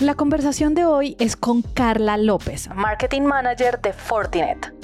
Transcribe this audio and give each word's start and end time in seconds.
La 0.00 0.14
conversación 0.14 0.74
de 0.74 0.84
hoy 0.84 1.16
es 1.18 1.36
con 1.36 1.62
Carla 1.62 2.18
López, 2.18 2.68
Marketing 2.74 3.22
Manager 3.22 3.80
de 3.80 3.94
Fortinet. 3.94 4.74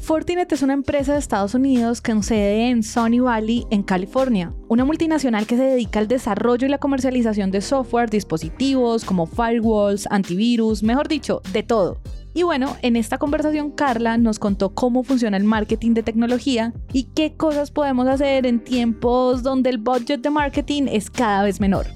Fortinet 0.00 0.52
es 0.52 0.62
una 0.62 0.72
empresa 0.72 1.14
de 1.14 1.18
Estados 1.18 1.54
Unidos 1.54 2.00
con 2.00 2.22
sede 2.22 2.68
en 2.68 2.84
Sunny 2.84 3.18
Valley, 3.18 3.66
en 3.70 3.82
California, 3.82 4.52
una 4.68 4.84
multinacional 4.84 5.48
que 5.48 5.56
se 5.56 5.64
dedica 5.64 5.98
al 5.98 6.06
desarrollo 6.06 6.64
y 6.64 6.70
la 6.70 6.78
comercialización 6.78 7.50
de 7.50 7.60
software, 7.60 8.08
dispositivos 8.08 9.04
como 9.04 9.26
firewalls, 9.26 10.06
antivirus, 10.12 10.84
mejor 10.84 11.08
dicho, 11.08 11.42
de 11.52 11.64
todo. 11.64 11.98
Y 12.32 12.44
bueno, 12.44 12.76
en 12.82 12.94
esta 12.94 13.18
conversación 13.18 13.72
Carla 13.72 14.16
nos 14.16 14.38
contó 14.38 14.74
cómo 14.74 15.02
funciona 15.02 15.36
el 15.38 15.44
marketing 15.44 15.94
de 15.94 16.04
tecnología 16.04 16.72
y 16.92 17.04
qué 17.16 17.34
cosas 17.36 17.72
podemos 17.72 18.06
hacer 18.06 18.46
en 18.46 18.62
tiempos 18.62 19.42
donde 19.42 19.70
el 19.70 19.78
budget 19.78 20.20
de 20.20 20.30
marketing 20.30 20.84
es 20.88 21.10
cada 21.10 21.42
vez 21.42 21.60
menor. 21.60 21.86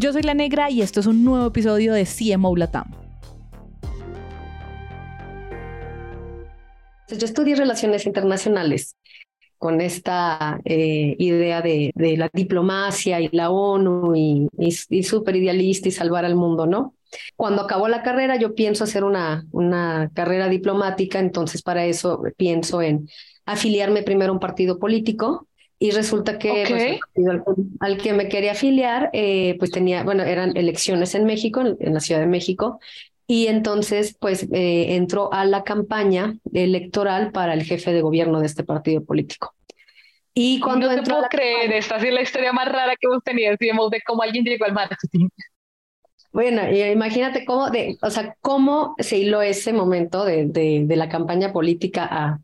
Yo 0.00 0.12
soy 0.12 0.22
La 0.22 0.34
Negra 0.34 0.70
y 0.70 0.80
esto 0.80 1.00
es 1.00 1.06
un 1.06 1.24
nuevo 1.24 1.48
episodio 1.48 1.92
de 1.92 2.06
CMO 2.06 2.54
Latam. 2.54 2.88
Yo 7.08 7.24
estudié 7.24 7.56
relaciones 7.56 8.06
internacionales 8.06 8.94
con 9.56 9.80
esta 9.80 10.60
eh, 10.64 11.16
idea 11.18 11.62
de, 11.62 11.92
la 11.96 12.30
diplomacia 12.32 13.20
y 13.20 13.28
la 13.32 13.50
ONU 13.50 14.14
y, 14.14 14.46
y, 14.56 15.02
súper 15.02 15.34
idealista 15.34 15.88
y 15.88 15.90
salvar 15.90 16.24
al 16.24 16.36
mundo, 16.36 16.66
¿no? 16.66 16.94
Cuando 17.34 17.62
acabó 17.62 17.88
la 17.88 18.04
carrera, 18.04 18.36
yo 18.36 18.54
pienso 18.54 18.84
hacer 18.84 19.02
una, 19.02 19.46
una 19.50 20.12
carrera 20.14 20.48
diplomática, 20.48 21.18
entonces 21.18 21.60
para 21.60 21.86
eso 21.86 22.22
pienso 22.36 22.82
en 22.82 23.08
afiliarme 23.46 24.04
primero 24.04 24.30
a 24.30 24.34
un 24.34 24.40
partido 24.40 24.78
político 24.78 25.47
y 25.78 25.90
resulta 25.92 26.38
que 26.38 26.64
pues, 27.14 27.44
al, 27.80 27.98
que 27.98 28.12
me 28.12 28.28
quería 28.28 28.52
afiliar, 28.52 29.10
eh, 29.12 29.56
pues 29.58 29.70
tenía, 29.70 30.02
bueno, 30.02 30.24
eran 30.24 30.56
elecciones 30.56 31.14
en 31.14 31.24
México, 31.24 31.60
en 31.60 31.94
la 31.94 32.00
Ciudad 32.00 32.20
de 32.20 32.26
México, 32.26 32.80
y 33.26 33.46
entonces 33.46 34.16
pues 34.18 34.48
eh, 34.52 34.96
entró 34.96 35.32
a 35.32 35.44
la 35.44 35.62
campaña 35.62 36.34
electoral 36.52 37.30
para 37.30 37.54
el 37.54 37.62
jefe 37.62 37.92
de 37.92 38.00
gobierno 38.00 38.40
de 38.40 38.46
este 38.46 38.64
partido 38.64 39.04
político. 39.04 39.54
Y 40.34 40.60
cuando 40.60 40.88
no 40.88 41.02
te 41.02 41.08
puedo 41.08 41.22
creer, 41.28 41.72
esta 41.72 41.96
es 41.96 42.12
la 42.12 42.22
historia 42.22 42.52
más 42.52 42.68
rara 42.68 42.94
que 42.94 43.06
hemos 43.06 43.22
tenido, 43.24 43.54
digamos, 43.58 43.90
de 43.90 44.00
cómo 44.06 44.22
alguien 44.22 44.44
llegó 44.44 44.64
al 44.66 44.72
marketing. 44.72 45.28
Bueno, 46.32 46.62
imagínate 46.70 47.44
cómo, 47.44 47.70
de, 47.70 47.96
o 48.02 48.10
sea, 48.10 48.36
cómo 48.40 48.94
se 48.98 49.18
hiló 49.18 49.42
ese 49.42 49.72
momento 49.72 50.24
de, 50.24 50.46
de, 50.46 50.84
de 50.86 50.96
la 50.96 51.08
campaña 51.08 51.52
política 51.52 52.06
a, 52.10 52.40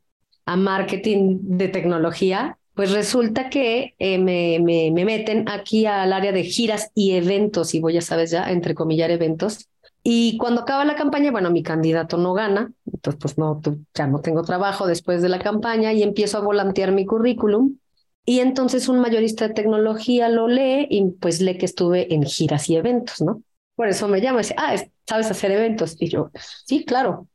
a, 0.46 0.56
marketing 0.56 1.38
de 1.42 1.68
tecnología. 1.68 2.58
Pues 2.74 2.90
resulta 2.90 3.50
que 3.50 3.94
eh, 3.98 4.18
me, 4.18 4.58
me, 4.60 4.90
me, 4.90 5.04
meten 5.04 5.48
aquí 5.48 5.86
al 5.86 6.12
área 6.12 6.32
de 6.32 6.42
giras 6.42 6.90
y 6.94 7.12
eventos, 7.12 7.74
y 7.74 7.80
voy, 7.80 7.94
ya 7.94 8.00
sabes, 8.00 8.30
ya, 8.32 8.50
entrecomillar 8.50 9.10
eventos. 9.10 9.68
Y 10.02 10.36
cuando 10.36 10.62
acaba 10.62 10.84
la 10.84 10.96
campaña, 10.96 11.30
bueno, 11.30 11.50
mi 11.50 11.62
candidato 11.62 12.18
no 12.18 12.34
gana, 12.34 12.72
entonces 12.92 13.18
pues 13.20 13.38
no, 13.38 13.60
ya 13.94 14.06
no 14.06 14.20
tengo 14.20 14.42
trabajo 14.42 14.86
después 14.86 15.22
de 15.22 15.30
la 15.30 15.38
campaña 15.38 15.92
y 15.94 16.02
empiezo 16.02 16.36
a 16.36 16.42
volantear 16.42 16.92
mi 16.92 17.06
currículum. 17.06 17.78
Y 18.26 18.40
entonces 18.40 18.88
un 18.88 19.00
mayorista 19.00 19.48
de 19.48 19.54
tecnología 19.54 20.28
lo 20.28 20.48
lee 20.48 20.86
y 20.90 21.10
pues 21.12 21.40
lee 21.40 21.56
que 21.56 21.66
estuve 21.66 22.12
en 22.12 22.24
giras 22.24 22.68
y 22.68 22.76
eventos, 22.76 23.22
¿no? 23.22 23.42
Por 23.76 23.88
eso 23.88 24.08
me 24.08 24.20
llama 24.20 24.40
y 24.40 24.42
dice, 24.42 24.54
ah, 24.58 24.76
¿sabes 25.06 25.30
hacer 25.30 25.52
eventos? 25.52 25.96
Y 25.98 26.08
yo, 26.08 26.30
sí, 26.66 26.84
claro. 26.84 27.28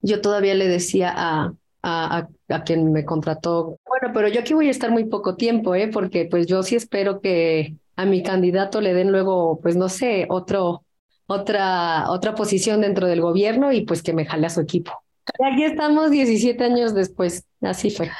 Yo 0.00 0.20
todavía 0.20 0.54
le 0.54 0.68
decía 0.68 1.12
a, 1.14 1.54
a, 1.86 2.28
a, 2.48 2.64
quien 2.64 2.92
me 2.92 3.04
contrató, 3.04 3.78
bueno, 3.86 4.10
pero 4.14 4.28
yo 4.28 4.40
aquí 4.40 4.54
voy 4.54 4.68
a 4.68 4.70
estar 4.70 4.90
muy 4.90 5.04
poco 5.04 5.36
tiempo, 5.36 5.74
¿eh? 5.74 5.88
Porque 5.88 6.26
pues 6.30 6.46
yo 6.46 6.62
sí 6.62 6.76
espero 6.76 7.20
que 7.20 7.74
a 7.96 8.06
mi 8.06 8.22
candidato 8.22 8.80
le 8.80 8.94
den 8.94 9.12
luego, 9.12 9.60
pues 9.60 9.76
no 9.76 9.90
sé, 9.90 10.26
otro, 10.30 10.84
otra, 11.26 12.10
otra 12.10 12.34
posición 12.34 12.80
dentro 12.80 13.06
del 13.06 13.20
gobierno 13.20 13.70
y 13.70 13.82
pues 13.82 14.02
que 14.02 14.14
me 14.14 14.24
jale 14.24 14.46
a 14.46 14.50
su 14.50 14.62
equipo. 14.62 14.92
Y 15.38 15.44
aquí 15.44 15.64
estamos 15.64 16.10
17 16.10 16.64
años 16.64 16.94
después, 16.94 17.44
así 17.60 17.90
fue. 17.90 18.10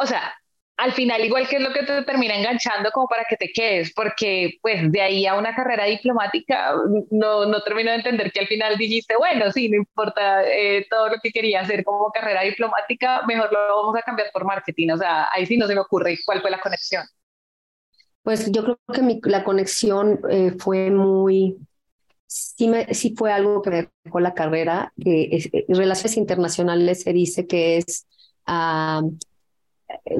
O 0.00 0.06
sea, 0.06 0.32
al 0.76 0.92
final 0.92 1.24
igual 1.24 1.46
que 1.48 1.56
es 1.56 1.62
lo 1.62 1.72
que 1.72 1.84
te 1.84 2.02
termina 2.02 2.34
enganchando 2.34 2.90
como 2.90 3.06
para 3.06 3.24
que 3.28 3.36
te 3.36 3.52
quedes, 3.52 3.92
porque 3.94 4.58
pues 4.62 4.90
de 4.90 5.00
ahí 5.00 5.26
a 5.26 5.34
una 5.34 5.54
carrera 5.54 5.84
diplomática 5.84 6.74
no, 7.10 7.46
no 7.46 7.62
termino 7.62 7.90
de 7.90 7.98
entender 7.98 8.32
que 8.32 8.40
al 8.40 8.46
final 8.46 8.76
dijiste, 8.78 9.16
bueno, 9.16 9.50
sí, 9.52 9.68
no 9.68 9.76
importa 9.76 10.42
eh, 10.44 10.86
todo 10.90 11.10
lo 11.10 11.16
que 11.22 11.30
quería 11.30 11.60
hacer 11.60 11.84
como 11.84 12.10
carrera 12.10 12.42
diplomática, 12.42 13.22
mejor 13.26 13.52
lo 13.52 13.76
vamos 13.76 13.96
a 13.96 14.02
cambiar 14.02 14.30
por 14.32 14.44
marketing, 14.44 14.90
o 14.90 14.96
sea, 14.96 15.28
ahí 15.32 15.46
sí 15.46 15.56
no 15.56 15.66
se 15.66 15.74
me 15.74 15.80
ocurre 15.80 16.18
cuál 16.24 16.40
fue 16.40 16.50
la 16.50 16.60
conexión. 16.60 17.04
Pues 18.22 18.50
yo 18.52 18.62
creo 18.62 18.78
que 18.92 19.28
la 19.28 19.44
conexión 19.44 20.20
eh, 20.30 20.54
fue 20.58 20.90
muy, 20.90 21.56
sí, 22.26 22.68
me, 22.68 22.92
sí 22.94 23.14
fue 23.16 23.32
algo 23.32 23.62
que 23.62 23.70
me 23.70 23.88
dejó 24.04 24.20
la 24.20 24.32
carrera. 24.34 24.92
eh, 25.04 25.64
relaciones 25.68 26.16
internacionales 26.16 27.02
se 27.02 27.12
dice 27.12 27.46
que 27.46 27.78
es 27.78 28.06
ah, 28.46 29.02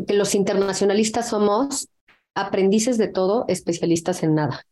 que 0.06 0.14
los 0.14 0.34
internacionalistas 0.34 1.28
somos 1.28 1.88
aprendices 2.34 2.98
de 2.98 3.08
todo, 3.08 3.44
especialistas 3.48 4.22
en 4.22 4.34
nada. 4.34 4.64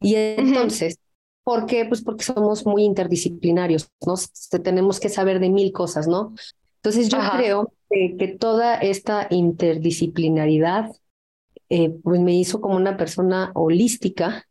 Y 0.00 0.14
entonces, 0.16 0.98
¿por 1.44 1.66
qué? 1.66 1.84
Pues 1.84 2.02
porque 2.02 2.24
somos 2.24 2.66
muy 2.66 2.84
interdisciplinarios, 2.84 3.88
¿no? 4.06 4.14
Tenemos 4.62 5.00
que 5.00 5.08
saber 5.08 5.40
de 5.40 5.50
mil 5.50 5.72
cosas, 5.72 6.08
¿no? 6.08 6.34
Entonces 6.76 7.08
yo 7.08 7.18
creo 7.36 7.72
que, 7.88 8.36
toda 8.38 8.74
esta 8.74 9.28
interdisciplinaridad 9.30 10.90
eh, 11.68 11.90
pues 12.02 12.20
me 12.20 12.34
hizo 12.34 12.60
como 12.60 12.76
una 12.76 12.96
persona 12.96 13.52
holística 13.54 14.46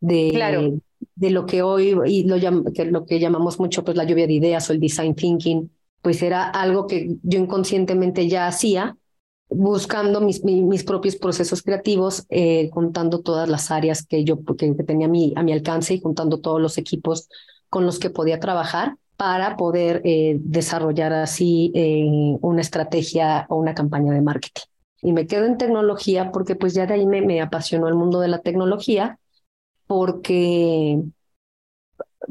de, 0.00 0.30
claro 0.32 0.78
de 1.14 1.30
lo 1.30 1.46
que 1.46 1.62
hoy 1.62 1.94
y 2.06 2.24
lo, 2.24 2.36
que, 2.72 2.84
lo 2.86 3.06
que 3.06 3.20
llamamos 3.20 3.58
mucho 3.58 3.84
pues 3.84 3.96
la 3.96 4.04
lluvia 4.04 4.26
de 4.26 4.34
ideas 4.34 4.68
o 4.68 4.72
el 4.72 4.80
design 4.80 5.14
thinking, 5.14 5.70
pues 6.00 6.22
era 6.22 6.48
algo 6.48 6.86
que 6.86 7.16
yo 7.22 7.38
inconscientemente 7.38 8.28
ya 8.28 8.46
hacía, 8.46 8.96
buscando 9.54 10.20
mis, 10.20 10.44
mis 10.44 10.84
propios 10.84 11.16
procesos 11.16 11.62
creativos, 11.62 12.26
eh, 12.30 12.70
contando 12.70 13.20
todas 13.20 13.48
las 13.48 13.70
áreas 13.70 14.06
que 14.06 14.24
yo 14.24 14.38
que, 14.56 14.72
tenía 14.74 15.06
a 15.06 15.10
mi, 15.10 15.32
a 15.36 15.42
mi 15.42 15.52
alcance 15.52 15.94
y 15.94 16.00
juntando 16.00 16.40
todos 16.40 16.60
los 16.60 16.78
equipos 16.78 17.28
con 17.68 17.86
los 17.86 17.98
que 17.98 18.10
podía 18.10 18.40
trabajar 18.40 18.96
para 19.16 19.56
poder 19.56 20.02
eh, 20.04 20.36
desarrollar 20.40 21.12
así 21.12 21.70
eh, 21.74 22.36
una 22.40 22.60
estrategia 22.60 23.46
o 23.48 23.56
una 23.56 23.74
campaña 23.74 24.12
de 24.12 24.22
marketing. 24.22 24.62
Y 25.02 25.12
me 25.12 25.26
quedo 25.26 25.46
en 25.46 25.58
tecnología 25.58 26.32
porque 26.32 26.54
pues 26.54 26.74
ya 26.74 26.86
de 26.86 26.94
ahí 26.94 27.06
me, 27.06 27.22
me 27.22 27.40
apasionó 27.40 27.88
el 27.88 27.94
mundo 27.94 28.20
de 28.20 28.28
la 28.28 28.40
tecnología 28.40 29.18
porque, 29.86 31.02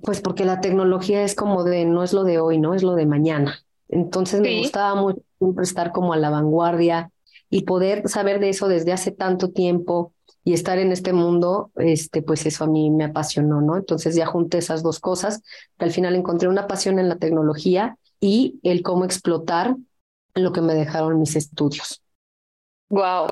pues 0.03 0.21
porque 0.21 0.45
la 0.45 0.61
tecnología 0.61 1.23
es 1.23 1.35
como 1.35 1.63
de, 1.63 1.85
no 1.85 2.03
es 2.03 2.13
lo 2.13 2.23
de 2.23 2.39
hoy, 2.39 2.57
no 2.57 2.73
es 2.73 2.83
lo 2.83 2.95
de 2.95 3.05
mañana. 3.05 3.59
Entonces 3.89 4.39
me 4.39 4.59
gustaba 4.59 4.95
mucho 4.99 5.21
siempre 5.41 5.63
estar 5.63 5.91
como 5.91 6.13
a 6.13 6.17
la 6.17 6.29
vanguardia 6.29 7.09
y 7.49 7.63
poder 7.63 8.07
saber 8.07 8.39
de 8.39 8.49
eso 8.49 8.67
desde 8.67 8.93
hace 8.93 9.11
tanto 9.11 9.49
tiempo 9.49 10.13
y 10.43 10.53
estar 10.53 10.77
en 10.77 10.91
este 10.91 11.13
mundo, 11.13 11.71
este, 11.77 12.21
pues 12.21 12.45
eso 12.45 12.63
a 12.63 12.67
mí 12.67 12.91
me 12.91 13.05
apasionó, 13.05 13.61
¿no? 13.61 13.75
Entonces 13.77 14.15
ya 14.15 14.27
junté 14.27 14.59
esas 14.59 14.83
dos 14.83 14.99
cosas, 14.99 15.41
que 15.77 15.85
al 15.85 15.91
final 15.91 16.15
encontré 16.15 16.47
una 16.47 16.67
pasión 16.67 16.99
en 16.99 17.09
la 17.09 17.17
tecnología 17.17 17.97
y 18.19 18.59
el 18.61 18.83
cómo 18.83 19.03
explotar 19.03 19.75
lo 20.35 20.53
que 20.53 20.61
me 20.61 20.75
dejaron 20.75 21.19
mis 21.19 21.35
estudios. 21.35 22.01
Wow, 22.89 23.29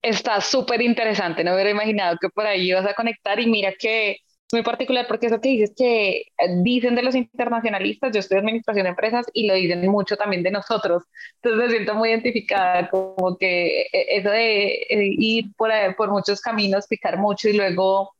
está 0.00 0.40
súper 0.40 0.80
interesante, 0.80 1.42
no 1.42 1.54
hubiera 1.54 1.70
imaginado 1.70 2.16
que 2.20 2.28
por 2.28 2.46
ahí 2.46 2.68
ibas 2.68 2.86
a 2.86 2.94
conectar 2.94 3.40
y 3.40 3.46
mira 3.46 3.72
que 3.78 4.18
muy 4.52 4.62
particular 4.62 5.06
porque 5.06 5.26
eso 5.26 5.40
que 5.40 5.48
dices 5.50 5.72
que 5.76 6.16
eh, 6.16 6.24
dicen 6.62 6.94
de 6.94 7.02
los 7.02 7.14
internacionalistas, 7.14 8.12
yo 8.12 8.20
estoy 8.20 8.38
en 8.38 8.44
administración 8.44 8.84
de 8.84 8.90
empresas 8.90 9.26
y 9.32 9.46
lo 9.46 9.54
dicen 9.54 9.86
mucho 9.88 10.16
también 10.16 10.42
de 10.42 10.50
nosotros, 10.50 11.04
entonces 11.42 11.68
me 11.68 11.70
siento 11.70 11.94
muy 11.94 12.10
identificada 12.10 12.88
como 12.88 13.36
que 13.36 13.82
eh, 13.82 14.06
eso 14.10 14.30
de 14.30 14.74
eh, 14.88 15.14
ir 15.18 15.52
por, 15.56 15.70
por 15.96 16.10
muchos 16.10 16.40
caminos, 16.40 16.86
picar 16.86 17.18
mucho 17.18 17.48
y 17.48 17.54
luego 17.54 18.14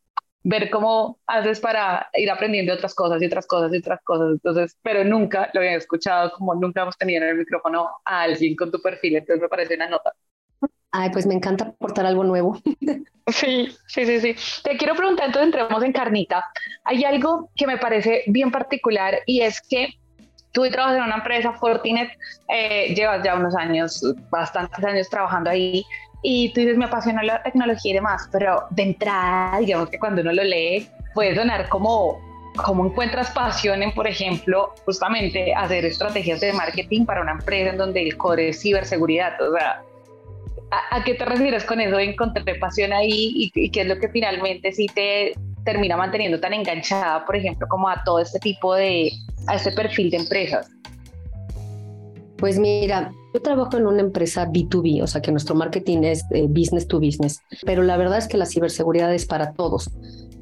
ver 0.44 0.70
cómo 0.70 1.18
haces 1.26 1.60
para 1.60 2.08
ir 2.14 2.30
aprendiendo 2.30 2.72
otras 2.72 2.94
cosas 2.94 3.20
y 3.20 3.26
otras 3.26 3.46
cosas 3.46 3.72
y 3.74 3.78
otras 3.78 4.00
cosas. 4.02 4.32
Entonces, 4.32 4.76
pero 4.82 5.04
nunca 5.04 5.50
lo 5.52 5.60
había 5.60 5.74
escuchado, 5.76 6.32
como 6.32 6.54
nunca 6.54 6.82
hemos 6.82 6.96
tenido 6.96 7.22
en 7.22 7.30
el 7.30 7.36
micrófono 7.36 7.88
a 8.04 8.22
alguien 8.22 8.56
con 8.56 8.70
tu 8.70 8.80
perfil, 8.80 9.16
entonces 9.16 9.42
me 9.42 9.48
parece 9.48 9.74
una 9.74 9.88
nota. 9.88 10.14
Ay, 10.90 11.10
pues 11.10 11.26
me 11.26 11.34
encanta 11.34 11.66
aportar 11.66 12.06
algo 12.06 12.24
nuevo. 12.24 12.58
Sí, 13.28 13.68
sí, 13.86 14.06
sí, 14.06 14.20
sí. 14.20 14.62
Te 14.62 14.76
quiero 14.76 14.94
preguntar, 14.94 15.26
entonces 15.26 15.46
entremos 15.46 15.82
en 15.82 15.92
carnita. 15.92 16.44
Hay 16.84 17.04
algo 17.04 17.50
que 17.56 17.66
me 17.66 17.76
parece 17.76 18.24
bien 18.26 18.50
particular 18.50 19.20
y 19.26 19.42
es 19.42 19.60
que 19.60 19.88
tú 20.52 20.68
trabajas 20.70 20.98
en 20.98 21.04
una 21.04 21.16
empresa, 21.16 21.52
Fortinet, 21.52 22.10
eh, 22.48 22.94
llevas 22.94 23.22
ya 23.22 23.34
unos 23.34 23.54
años, 23.54 24.02
bastantes 24.30 24.82
años 24.84 25.08
trabajando 25.08 25.50
ahí 25.50 25.84
y 26.22 26.52
tú 26.52 26.60
dices, 26.60 26.76
me 26.76 26.86
apasiona 26.86 27.22
la 27.22 27.42
tecnología 27.42 27.92
y 27.92 27.94
demás, 27.94 28.28
pero 28.32 28.64
de 28.70 28.82
entrada, 28.82 29.58
digamos 29.58 29.90
que 29.90 29.98
cuando 29.98 30.22
uno 30.22 30.32
lo 30.32 30.44
lee, 30.44 30.88
puede 31.14 31.34
sonar 31.34 31.68
como 31.68 32.20
cómo 32.56 32.86
encuentras 32.86 33.30
pasión 33.30 33.82
en, 33.82 33.92
por 33.92 34.06
ejemplo, 34.08 34.74
justamente 34.84 35.54
hacer 35.54 35.84
estrategias 35.84 36.40
de 36.40 36.52
marketing 36.52 37.04
para 37.04 37.20
una 37.20 37.32
empresa 37.32 37.70
en 37.70 37.78
donde 37.78 38.02
el 38.02 38.16
core 38.16 38.48
es 38.48 38.60
ciberseguridad. 38.60 39.40
O 39.40 39.56
sea, 39.56 39.82
¿A, 40.70 41.02
qué 41.04 41.14
te 41.14 41.24
refieres 41.24 41.64
con 41.64 41.80
eso? 41.80 41.98
Encontré 41.98 42.54
pasión 42.56 42.92
ahí 42.92 43.50
y, 43.54 43.70
qué 43.70 43.80
es 43.80 43.86
lo 43.86 43.98
que 43.98 44.08
finalmente 44.08 44.72
sí 44.72 44.86
te, 44.94 45.32
termina 45.64 45.96
manteniendo 45.96 46.40
tan 46.40 46.52
enganchada, 46.52 47.24
por 47.24 47.36
ejemplo, 47.36 47.66
como 47.68 47.88
a 47.88 48.02
todo 48.04 48.20
este 48.20 48.38
tipo 48.38 48.74
de, 48.74 49.10
a 49.46 49.56
este 49.56 49.72
perfil 49.72 50.10
de 50.10 50.18
empresas? 50.18 50.70
Pues 52.36 52.58
mira, 52.58 53.12
yo 53.34 53.42
trabajo 53.42 53.76
en 53.76 53.86
una 53.86 54.00
empresa 54.00 54.46
B2B, 54.46 55.02
o 55.02 55.06
sea 55.06 55.20
que 55.20 55.32
nuestro 55.32 55.54
marketing 55.54 56.04
es 56.04 56.24
eh, 56.30 56.46
business 56.48 56.86
to 56.86 57.00
business, 57.00 57.40
pero 57.66 57.82
la 57.82 57.96
verdad 57.96 58.18
es 58.18 58.28
que 58.28 58.36
la 58.36 58.46
ciberseguridad 58.46 59.12
es 59.12 59.26
para 59.26 59.52
todos, 59.52 59.90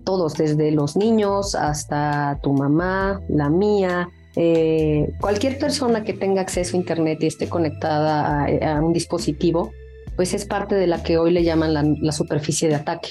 todos, 0.05 0.35
desde 0.35 0.71
los 0.71 0.97
niños 0.97 1.55
hasta 1.55 2.39
tu 2.43 2.53
mamá, 2.53 3.21
la 3.29 3.49
mía, 3.49 4.09
eh, 4.37 5.11
cualquier 5.21 5.59
persona 5.59 6.05
que 6.05 6.13
tenga 6.13 6.43
acceso 6.43 6.77
a 6.77 6.81
Internet 6.81 7.19
y 7.23 7.27
esté 7.27 7.49
conectada 7.49 8.45
a, 8.45 8.81
un 8.81 8.93
dispositivo, 8.93 9.73
pues 10.17 10.35
es 10.35 10.45
parte 10.45 10.75
de 10.75 10.87
la 10.87 11.03
que 11.03 11.19
hoy 11.19 11.31
le 11.31 11.45
llaman 11.45 11.75
la, 12.01 12.13
superficie 12.13 12.69
de 12.69 12.75
ataque. 12.75 13.11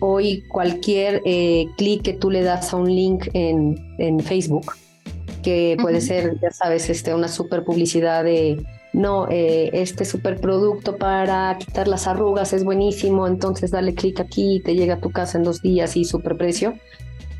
Hoy 0.00 0.42
cualquier 0.48 1.22
eh, 1.24 1.66
clic 1.78 2.02
que 2.02 2.12
tú 2.12 2.30
le 2.30 2.42
das 2.42 2.72
a 2.72 2.76
un 2.76 2.94
link 2.94 3.28
en, 3.32 3.76
en 3.98 4.20
Facebook, 4.20 4.72
que 5.42 5.76
puede 5.80 6.00
ser, 6.00 6.38
ya 6.40 6.50
sabes, 6.50 6.90
este, 6.90 7.14
una 7.14 7.28
super 7.28 7.64
publicidad 7.64 8.24
de, 8.24 8.64
no, 8.94 9.26
eh, 9.28 9.70
este 9.72 10.04
super 10.04 10.40
producto 10.40 10.96
para 10.96 11.56
quitar 11.58 11.88
las 11.88 12.06
arrugas 12.06 12.52
es 12.52 12.64
buenísimo, 12.64 13.26
entonces 13.26 13.70
dale 13.70 13.94
clic 13.94 14.20
aquí 14.20 14.56
y 14.56 14.60
te 14.60 14.74
llega 14.74 14.94
a 14.94 15.00
tu 15.00 15.10
casa 15.10 15.36
en 15.38 15.44
dos 15.44 15.62
días 15.62 15.96
y 15.96 16.04
super 16.04 16.36
precio. 16.36 16.74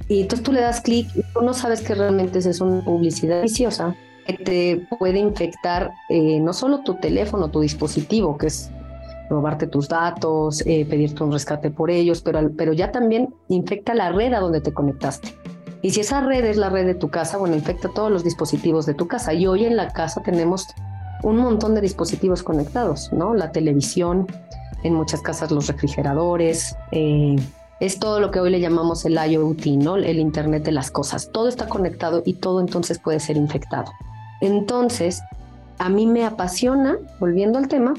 Y 0.09 0.23
entonces 0.23 0.45
tú 0.45 0.53
le 0.53 0.61
das 0.61 0.81
clic 0.81 1.09
y 1.15 1.23
tú 1.33 1.43
no 1.43 1.55
sabes 1.55 1.81
que 1.81 1.95
realmente 1.95 2.39
es 2.39 2.61
una 2.61 2.85
publicidad 2.85 3.43
viciosa 3.43 3.97
que 4.27 4.33
te 4.35 4.87
puede 4.99 5.19
infectar 5.19 5.93
eh, 6.09 6.41
no 6.41 6.53
solo 6.53 6.83
tu 6.83 6.95
teléfono, 6.95 7.51
tu 7.51 7.61
dispositivo, 7.61 8.37
que 8.37 8.49
es 8.49 8.71
robarte 9.31 9.67
tus 9.67 9.89
datos, 9.89 10.63
eh, 10.67 10.87
pedirte 10.89 11.25
un 11.25 11.33
rescate 11.33 11.71
por 11.71 11.91
ellos, 11.91 12.21
pero, 12.21 12.51
pero 12.57 12.73
ya 12.73 12.93
también 12.93 13.35
infecta 13.49 13.95
la 13.95 14.13
red 14.13 14.33
a 14.33 14.41
donde 14.41 14.61
te 14.61 14.73
conectaste. 14.73 15.35
Y 15.83 15.91
si 15.91 16.01
esa 16.01 16.23
red 16.23 16.45
es 16.45 16.57
la 16.57 16.71
red 16.71 16.87
de 16.87 16.95
tu 16.95 17.11
casa, 17.11 17.37
bueno, 17.37 17.55
infecta 17.55 17.91
todos 17.91 18.11
los 18.11 18.25
dispositivos 18.25 18.87
de 18.87 18.95
tu 18.95 19.07
casa. 19.07 19.35
Y 19.35 19.47
hoy 19.47 19.67
en 19.67 19.77
la 19.77 19.89
casa 19.89 20.23
tenemos 20.23 20.67
un 21.23 21.37
montón 21.37 21.75
de 21.75 21.83
dispositivos 21.83 22.43
conectados, 22.43 23.13
¿no? 23.13 23.35
La 23.35 23.53
televisión, 23.53 24.27
en 24.83 24.95
muchas 24.95 25.21
casas 25.21 25.51
los 25.51 25.67
refrigeradores, 25.67 26.77
eh, 26.93 27.37
es 27.81 27.99
todo 27.99 28.21
lo 28.21 28.31
que 28.31 28.41
hoy 28.41 28.51
le 28.51 28.61
llamamos 28.61 29.05
el 29.05 29.19
IoT, 29.19 29.67
¿no? 29.77 29.97
El 29.97 30.19
Internet 30.19 30.65
de 30.65 30.73
las 30.73 30.91
cosas. 30.91 31.31
Todo 31.33 31.49
está 31.49 31.67
conectado 31.69 32.23
y 32.25 32.35
todo 32.35 32.61
entonces 32.61 32.99
puede 32.99 33.21
ser 33.21 33.37
infectado. 33.37 33.93
Entonces, 34.41 35.23
a 35.79 35.89
mí 35.89 36.07
me 36.07 36.25
apasiona, 36.25 36.97
volviendo 37.21 37.59
al 37.59 37.69
tema, 37.69 37.95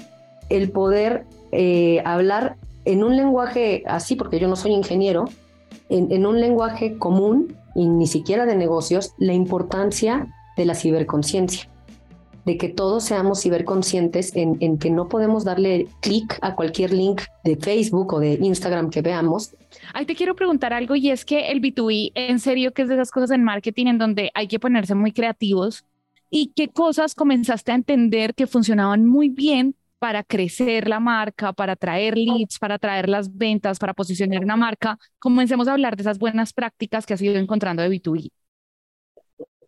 el 0.49 0.71
poder 0.71 1.25
eh, 1.51 2.01
hablar 2.05 2.57
en 2.85 3.03
un 3.03 3.15
lenguaje 3.15 3.83
así, 3.87 4.15
porque 4.15 4.39
yo 4.39 4.47
no 4.47 4.55
soy 4.55 4.71
ingeniero, 4.71 5.25
en, 5.89 6.25
un 6.25 6.39
lenguaje 6.39 6.97
común 6.97 7.55
y 7.75 7.87
ni 7.87 8.07
siquiera 8.07 8.45
de 8.45 8.55
negocios, 8.55 9.13
la 9.17 9.33
importancia 9.33 10.27
de 10.57 10.65
la 10.65 10.75
ciberconciencia 10.75 11.69
de 12.45 12.57
que 12.57 12.69
todos 12.69 13.03
seamos 13.03 13.41
ciberconscientes 13.41 14.35
en, 14.35 14.77
que 14.77 14.91
no 14.91 15.09
podemos 15.09 15.43
darle 15.43 15.87
clic 15.99 16.37
a 16.41 16.55
cualquier 16.55 16.93
link 16.93 17.23
de 17.43 17.55
Facebook 17.55 18.13
o 18.13 18.19
de 18.19 18.33
Instagram 18.33 18.91
que 18.91 19.01
veamos. 19.01 19.55
Ahí 19.93 20.05
te 20.05 20.15
quiero 20.15 20.35
preguntar 20.35 20.71
algo 20.71 20.95
y 20.95 21.09
es 21.09 21.25
que 21.25 21.51
el 21.51 21.59
B2B, 21.59 22.11
en 22.13 22.39
serio, 22.39 22.71
que 22.71 22.83
es 22.83 22.87
de 22.87 22.93
esas 22.93 23.09
cosas 23.09 23.31
en 23.31 23.43
marketing 23.43 23.87
en 23.87 23.97
donde 23.97 24.31
hay 24.35 24.47
que 24.47 24.59
ponerse 24.59 24.93
muy 24.93 25.11
creativos 25.11 25.85
y 26.29 26.53
qué 26.55 26.67
cosas 26.67 27.15
comenzaste 27.15 27.71
a 27.71 27.75
entender 27.75 28.35
que 28.35 28.45
funcionaban 28.45 29.07
muy 29.07 29.29
bien 29.29 29.75
para 30.05 30.23
crecer 30.23 30.87
la 30.87 30.99
marca, 30.99 31.51
para 31.51 31.75
traer 31.75 32.15
leads, 32.15 32.59
para 32.59 32.77
traer 32.77 33.09
las 33.09 33.35
ventas, 33.35 33.79
para 33.79 33.95
posicionar 33.95 34.43
una 34.43 34.55
marca. 34.55 34.99
Comencemos 35.17 35.67
a 35.67 35.73
hablar 35.73 35.95
de 35.95 36.03
esas 36.03 36.19
buenas 36.19 36.53
prácticas 36.53 37.07
que 37.07 37.15
has 37.15 37.21
ido 37.23 37.33
encontrando 37.37 37.81
de 37.81 37.89
B2B. 37.89 38.29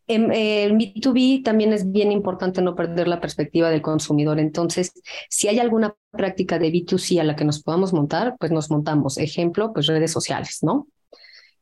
En, 0.05 0.29
B2B 0.29 1.43
también 1.43 1.73
es 1.73 1.91
bien 1.91 2.11
importante 2.11 2.61
no 2.61 2.75
perder 2.75 3.07
la 3.07 3.19
perspectiva 3.19 3.71
del 3.71 3.81
consumidor. 3.81 4.37
Entonces, 4.39 4.93
si 5.27 5.47
hay 5.47 5.57
alguna 5.57 5.95
práctica 6.11 6.59
de 6.59 6.71
B2C 6.71 7.19
a 7.19 7.23
la 7.23 7.35
que 7.35 7.43
nos 7.43 7.63
podamos 7.63 7.91
montar, 7.91 8.35
pues 8.39 8.51
nos 8.51 8.69
montamos. 8.69 9.17
Ejemplo, 9.17 9.73
pues 9.73 9.87
redes 9.87 10.11
sociales, 10.11 10.59
¿no? 10.61 10.87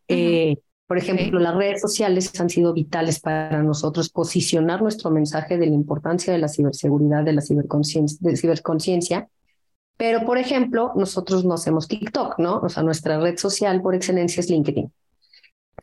Eh, 0.09 0.57
por 0.87 0.97
ejemplo, 0.97 1.39
las 1.39 1.55
redes 1.55 1.81
sociales 1.81 2.31
han 2.39 2.49
sido 2.49 2.73
vitales 2.73 3.19
para 3.19 3.63
nosotros 3.63 4.09
posicionar 4.09 4.81
nuestro 4.81 5.09
mensaje 5.09 5.57
de 5.57 5.65
la 5.65 5.73
importancia 5.73 6.31
de 6.31 6.39
la 6.39 6.47
ciberseguridad, 6.47 7.23
de 7.23 7.33
la 7.33 7.41
ciberconciencia, 7.41 8.17
de 8.21 8.37
ciberconciencia. 8.37 9.27
Pero, 9.97 10.25
por 10.25 10.37
ejemplo, 10.37 10.91
nosotros 10.95 11.43
no 11.43 11.55
hacemos 11.55 11.87
TikTok, 11.87 12.37
¿no? 12.37 12.59
O 12.59 12.69
sea, 12.69 12.83
nuestra 12.83 13.19
red 13.19 13.37
social 13.37 13.81
por 13.81 13.95
excelencia 13.95 14.41
es 14.41 14.49
LinkedIn. 14.49 14.91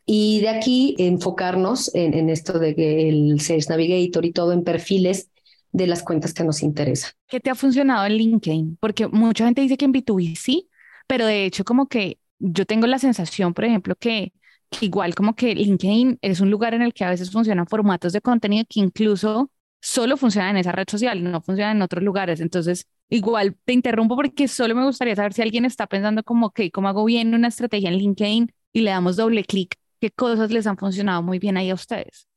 Y 0.05 0.41
de 0.41 0.49
aquí 0.49 0.95
enfocarnos 0.97 1.93
en, 1.95 2.29
esto 2.29 2.59
de 2.59 2.75
que 2.75 3.09
el 3.09 3.39
Sales 3.41 3.69
Navigator 3.69 4.25
y 4.25 4.31
todo 4.31 4.53
en 4.53 4.63
perfiles 4.63 5.29
de 5.71 5.87
las 5.87 6.03
cuentas 6.03 6.33
que 6.33 6.43
nos 6.43 6.61
interesan. 6.61 7.11
¿Qué 7.27 7.39
te 7.39 7.49
ha 7.49 7.55
funcionado 7.55 8.05
en 8.05 8.13
LinkedIn? 8.13 8.77
Porque 8.79 9.07
mucha 9.07 9.45
gente 9.45 9.61
dice 9.61 9.75
que 9.75 9.85
en 9.85 9.93
B2B 9.93 10.35
sí, 10.35 10.69
pero 11.07 11.25
de 11.25 11.45
hecho 11.45 11.63
como 11.63 11.87
que 11.87 12.19
yo 12.39 12.65
tengo 12.65 12.87
la 12.87 12.99
sensación, 12.99 13.53
por 13.53 13.65
ejemplo, 13.65 13.95
que, 13.95 14.33
igual 14.81 15.15
como 15.15 15.35
que 15.35 15.55
LinkedIn 15.55 16.19
es 16.21 16.39
un 16.41 16.49
lugar 16.49 16.73
en 16.73 16.81
el 16.81 16.93
que 16.93 17.03
a 17.03 17.09
veces 17.09 17.31
funcionan 17.31 17.67
formatos 17.67 18.13
de 18.13 18.21
contenido 18.21 18.65
que 18.69 18.79
incluso 18.79 19.51
solo 19.81 20.17
funcionan 20.17 20.51
en 20.51 20.57
esa 20.57 20.71
red 20.71 20.85
social, 20.89 21.23
no 21.23 21.41
funcionan 21.41 21.77
en 21.77 21.81
otros 21.81 22.03
lugares. 22.03 22.39
Entonces, 22.39 22.87
igual 23.09 23.57
te 23.65 23.73
interrumpo 23.73 24.15
porque 24.15 24.47
solo 24.47 24.75
me 24.75 24.85
gustaría 24.85 25.15
saber 25.15 25.33
si 25.33 25.41
alguien 25.41 25.65
está 25.65 25.87
pensando 25.87 26.23
como, 26.23 26.51
que 26.51 26.71
¿cómo 26.71 26.87
hago 26.87 27.03
bien 27.05 27.35
una 27.35 27.49
estrategia 27.49 27.89
en 27.89 27.97
LinkedIn? 27.97 28.53
Y 28.71 28.81
le 28.81 28.91
damos 28.91 29.17
doble 29.17 29.43
clic 29.43 29.77
¿Qué 30.03 30.11
cosas 30.11 30.51
les 30.51 30.67
han 30.67 30.77
funcionado 30.77 31.23
muy 31.23 31.39
bien 31.39 31.55
ahí 31.55 31.69
a 31.69 31.75
ustedes? 31.75 32.27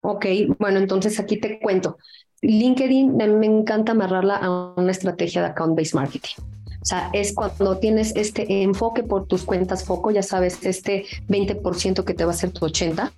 Ok, 0.00 0.24
bueno, 0.58 0.78
entonces 0.78 1.20
aquí 1.20 1.38
te 1.38 1.60
cuento. 1.60 1.98
LinkedIn 2.40 3.18
me 3.18 3.44
encanta 3.44 3.92
amarrarla 3.92 4.36
a 4.36 4.72
una 4.78 4.90
estrategia 4.90 5.42
de 5.42 5.48
account-based 5.48 5.94
marketing. 5.94 6.42
O 6.82 6.84
sea, 6.84 7.10
es 7.12 7.34
cuando 7.34 7.76
tienes 7.78 8.12
este 8.16 8.62
enfoque 8.62 9.02
por 9.02 9.26
tus 9.26 9.42
cuentas 9.42 9.84
foco, 9.84 10.10
ya 10.10 10.22
sabes, 10.22 10.58
este 10.62 11.04
20% 11.28 12.04
que 12.04 12.14
te 12.14 12.24
va 12.24 12.30
a 12.30 12.34
ser 12.34 12.52
tu 12.52 12.66
80%, 12.66 13.10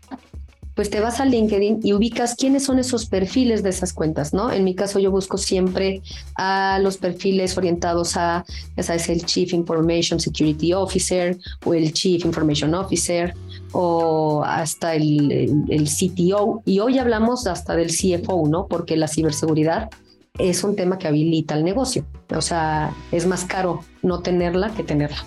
pues 0.74 0.88
te 0.88 1.00
vas 1.00 1.20
a 1.20 1.26
LinkedIn 1.26 1.80
y 1.82 1.92
ubicas 1.92 2.34
quiénes 2.34 2.64
son 2.64 2.78
esos 2.78 3.06
perfiles 3.06 3.62
de 3.62 3.68
esas 3.68 3.92
cuentas, 3.92 4.32
¿no? 4.32 4.50
En 4.50 4.64
mi 4.64 4.74
caso 4.74 4.98
yo 4.98 5.10
busco 5.10 5.36
siempre 5.36 6.00
a 6.36 6.78
los 6.80 6.96
perfiles 6.96 7.56
orientados 7.58 8.16
a, 8.16 8.44
ya 8.76 8.82
sabes, 8.82 9.08
el 9.10 9.24
Chief 9.24 9.52
Information 9.52 10.18
Security 10.18 10.72
Officer 10.72 11.36
o 11.64 11.74
el 11.74 11.92
Chief 11.92 12.24
Information 12.24 12.74
Officer 12.74 13.34
o 13.72 14.42
hasta 14.44 14.94
el, 14.94 15.66
el, 15.68 15.84
CTO. 15.84 16.62
Y 16.64 16.78
hoy 16.78 16.98
hablamos 16.98 17.46
hasta 17.46 17.76
del 17.76 17.88
CFO, 17.88 18.48
¿no? 18.48 18.66
Porque 18.66 18.96
la 18.96 19.08
ciberseguridad 19.08 19.90
es 20.38 20.64
un 20.64 20.76
tema 20.76 20.98
que 20.98 21.08
habilita 21.08 21.54
el 21.54 21.64
negocio. 21.64 22.04
O 22.34 22.40
sea, 22.40 22.94
es 23.10 23.26
más 23.26 23.44
caro 23.44 23.80
no 24.02 24.20
tenerla 24.20 24.70
que 24.74 24.82
tenerla. 24.82 25.24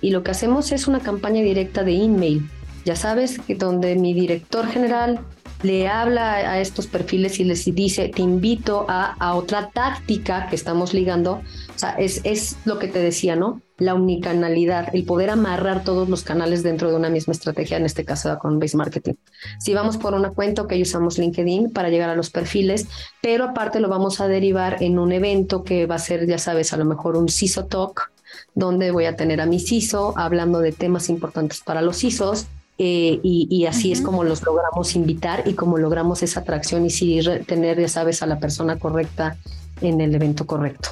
Y 0.00 0.10
lo 0.10 0.22
que 0.22 0.30
hacemos 0.30 0.72
es 0.72 0.88
una 0.88 1.00
campaña 1.00 1.42
directa 1.42 1.82
de 1.82 2.02
email 2.02 2.48
ya 2.86 2.94
sabes, 2.94 3.40
que 3.40 3.56
donde 3.56 3.96
mi 3.96 4.14
director 4.14 4.64
general 4.68 5.18
le 5.62 5.88
habla 5.88 6.34
a 6.34 6.60
estos 6.60 6.86
perfiles 6.86 7.40
y 7.40 7.44
les 7.44 7.64
dice, 7.64 8.08
te 8.08 8.22
invito 8.22 8.86
a, 8.88 9.34
otra 9.34 9.70
táctica 9.70 10.48
que 10.48 10.56
estamos 10.56 10.94
ligando. 10.94 11.42
O 11.74 11.78
sea, 11.78 11.90
es, 11.92 12.20
es 12.24 12.56
lo 12.64 12.78
que 12.78 12.88
te 12.88 12.98
decía, 12.98 13.36
¿no? 13.36 13.60
La 13.78 13.94
unicanalidad, 13.94 14.94
el 14.94 15.04
poder 15.04 15.30
amarrar 15.30 15.84
todos 15.84 16.08
los 16.08 16.22
canales 16.22 16.62
dentro 16.62 16.90
de 16.90 16.96
una 16.96 17.10
misma 17.10 17.32
estrategia, 17.32 17.76
en 17.76 17.84
este 17.84 18.04
caso 18.04 18.38
con 18.38 18.58
Base 18.58 18.76
Marketing. 18.76 19.14
Si 19.58 19.74
vamos 19.74 19.96
por 19.98 20.14
una 20.14 20.30
cuenta, 20.30 20.66
que 20.66 20.80
usamos 20.80 21.18
LinkedIn 21.18 21.72
para 21.72 21.90
llegar 21.90 22.08
a 22.08 22.16
los 22.16 22.30
perfiles, 22.30 22.88
pero 23.20 23.44
aparte 23.44 23.80
lo 23.80 23.88
vamos 23.88 24.20
a 24.20 24.28
derivar 24.28 24.82
en 24.82 24.98
un 24.98 25.12
evento 25.12 25.64
que 25.64 25.86
va 25.86 25.96
a 25.96 25.98
ser, 25.98 26.26
ya 26.26 26.38
sabes, 26.38 26.72
a 26.72 26.76
lo 26.76 26.84
mejor 26.84 27.16
un 27.16 27.28
CISO 27.28 27.66
Talk, 27.66 28.12
donde 28.54 28.90
voy 28.90 29.04
a 29.04 29.16
tener 29.16 29.40
a 29.40 29.46
mi 29.46 29.60
CISO 29.60 30.14
hablando 30.16 30.60
de 30.60 30.72
temas 30.72 31.08
importantes 31.08 31.60
para 31.60 31.82
los 31.82 31.98
CISOs 31.98 32.46
eh, 32.78 33.20
y, 33.22 33.64
así 33.66 33.90
es 33.90 34.02
como 34.02 34.22
los 34.22 34.42
logramos 34.42 34.94
invitar 34.96 35.48
y 35.48 35.54
como 35.54 35.78
logramos 35.78 36.22
esa 36.22 36.40
atracción 36.40 36.84
y 36.84 36.90
sí 36.90 37.20
tener, 37.46 37.80
ya 37.80 37.88
sabes, 37.88 38.22
a 38.22 38.26
la 38.26 38.38
persona 38.38 38.78
correcta 38.78 39.36
en 39.80 40.00
el 40.00 40.14
evento 40.14 40.46
correcto. 40.46 40.90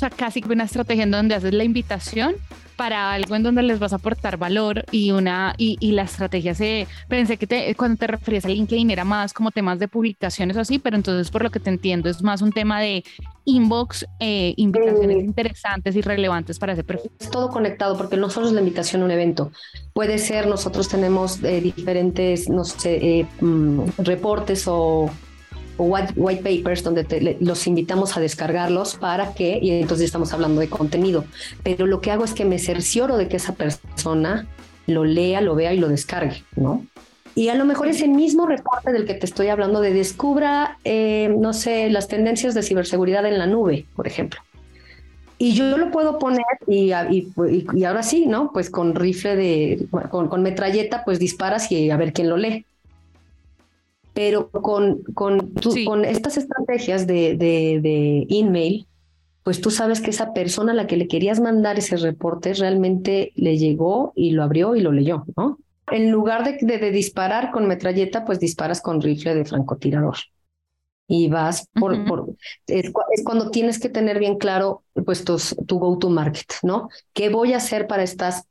O 0.00 0.08
sea, 0.08 0.08
casi 0.08 0.42
una 0.50 0.64
estrategia 0.64 1.02
en 1.02 1.10
donde 1.10 1.34
haces 1.34 1.52
la 1.52 1.62
invitación 1.62 2.34
para 2.76 3.12
algo 3.12 3.36
en 3.36 3.42
donde 3.42 3.62
les 3.62 3.78
vas 3.78 3.92
a 3.92 3.96
aportar 3.96 4.38
valor 4.38 4.86
y 4.90 5.10
una 5.10 5.52
y, 5.58 5.76
y 5.78 5.92
la 5.92 6.04
estrategia 6.04 6.54
se 6.54 6.86
pensé 7.06 7.36
que 7.36 7.46
te, 7.46 7.74
cuando 7.74 7.98
te 7.98 8.06
referías 8.06 8.46
a 8.46 8.48
LinkedIn 8.48 8.90
era 8.90 9.04
más 9.04 9.34
como 9.34 9.50
temas 9.50 9.78
de 9.78 9.88
publicaciones 9.88 10.56
o 10.56 10.60
así, 10.60 10.78
pero 10.78 10.96
entonces 10.96 11.30
por 11.30 11.42
lo 11.42 11.50
que 11.50 11.60
te 11.60 11.68
entiendo 11.68 12.08
es 12.08 12.22
más 12.22 12.40
un 12.40 12.50
tema 12.50 12.80
de 12.80 13.04
inbox, 13.44 14.06
eh, 14.20 14.54
invitaciones 14.56 15.18
interesantes 15.18 15.94
y 15.94 16.00
relevantes 16.00 16.58
para 16.58 16.72
ese 16.72 16.82
perfil. 16.82 17.10
Es 17.20 17.30
todo 17.30 17.50
conectado 17.50 17.98
porque 17.98 18.16
no 18.16 18.30
solo 18.30 18.46
es 18.46 18.54
la 18.54 18.60
invitación 18.60 19.02
a 19.02 19.04
un 19.04 19.10
evento, 19.10 19.52
puede 19.92 20.16
ser 20.16 20.46
nosotros 20.46 20.88
tenemos 20.88 21.44
eh, 21.44 21.60
diferentes, 21.60 22.48
no 22.48 22.64
sé, 22.64 23.18
eh, 23.20 23.26
mm, 23.42 23.82
reportes 23.98 24.64
o 24.66 25.10
o 25.80 25.84
white, 25.84 26.42
papers 26.42 26.84
donde 26.84 27.38
los 27.40 27.66
invitamos 27.66 28.14
a 28.16 28.20
descargarlos 28.20 28.96
para 28.96 29.32
que, 29.32 29.58
y 29.62 29.70
entonces 29.70 30.04
estamos 30.04 30.30
hablando 30.34 30.60
de 30.60 30.68
contenido, 30.68 31.24
pero 31.62 31.86
lo 31.86 32.02
que 32.02 32.10
hago 32.10 32.22
es 32.22 32.34
que 32.34 32.44
me 32.44 32.58
cercioro 32.58 33.16
de 33.16 33.28
que 33.28 33.36
esa 33.38 33.54
persona 33.54 34.46
lo 34.86 35.04
lea, 35.04 35.40
lo 35.40 35.54
vea 35.54 35.72
y 35.72 35.78
lo 35.78 35.88
descargue, 35.88 36.44
¿no? 36.54 36.84
Y 37.34 37.48
a 37.48 37.54
lo 37.54 37.64
mejor 37.64 37.88
ese 37.88 38.08
mismo 38.08 38.46
reporte 38.46 38.92
del 38.92 39.06
que 39.06 39.14
te 39.14 39.24
estoy 39.24 39.48
hablando 39.48 39.80
de 39.80 39.94
descubra, 39.94 40.78
eh, 40.84 41.34
no 41.38 41.54
sé, 41.54 41.88
las 41.88 42.08
tendencias 42.08 42.54
de 42.54 42.62
ciberseguridad 42.62 43.24
en 43.24 43.38
la 43.38 43.46
nube, 43.46 43.86
por 43.96 44.06
ejemplo. 44.06 44.40
Y 45.38 45.54
yo 45.54 45.78
lo 45.78 45.90
puedo 45.90 46.18
poner 46.18 46.44
y, 46.66 46.92
y, 46.92 47.84
ahora 47.84 48.02
sí, 48.02 48.26
¿no? 48.26 48.52
Pues 48.52 48.68
con 48.68 48.94
rifle 48.94 49.36
de, 49.36 49.86
con, 50.10 50.28
con, 50.28 50.42
metralleta, 50.42 51.02
pues 51.04 51.18
disparas 51.18 51.72
y 51.72 51.88
a 51.88 51.96
ver 51.96 52.12
quién 52.12 52.28
lo 52.28 52.36
lee. 52.36 52.66
Pero 54.12 54.50
con, 54.50 55.02
con, 55.14 55.52
con 55.86 56.04
estas 56.04 56.36
estrategias 56.36 57.06
de, 57.06 57.36
de, 57.36 57.80
de 57.80 58.26
email, 58.30 58.86
pues 59.42 59.60
tú 59.60 59.70
sabes 59.70 60.00
que 60.00 60.10
esa 60.10 60.32
persona 60.32 60.72
a 60.72 60.74
la 60.74 60.86
que 60.86 60.96
le 60.96 61.08
querías 61.08 61.40
mandar 61.40 61.78
ese 61.78 61.96
reporte 61.96 62.54
realmente 62.54 63.32
le 63.36 63.56
llegó 63.56 64.12
y 64.16 64.32
lo 64.32 64.42
abrió 64.42 64.76
y 64.76 64.80
lo 64.80 64.92
leyó, 64.92 65.24
¿no? 65.36 65.58
En 65.90 66.10
lugar 66.10 66.44
de, 66.44 66.64
de 66.78 66.90
disparar 66.90 67.50
con 67.50 67.66
metralleta, 67.66 68.24
pues 68.24 68.38
disparas 68.38 68.80
con 68.80 69.00
rifle 69.00 69.34
de 69.34 69.44
francotirador 69.44 70.16
y 71.10 71.28
vas 71.28 71.68
por, 71.74 72.04
por 72.04 72.36
es, 72.68 72.92
cuando 73.24 73.50
tienes 73.50 73.80
que 73.80 73.88
tener 73.88 74.20
bien 74.20 74.38
claro 74.38 74.84
pues 75.04 75.24
tu 75.24 75.78
go 75.78 75.98
to 75.98 76.08
market, 76.08 76.52
¿no? 76.62 76.88
¿Qué 77.12 77.30
voy 77.30 77.52
a 77.52 77.56
hacer 77.56 77.88
para 77.88 78.04
estas 78.04 78.44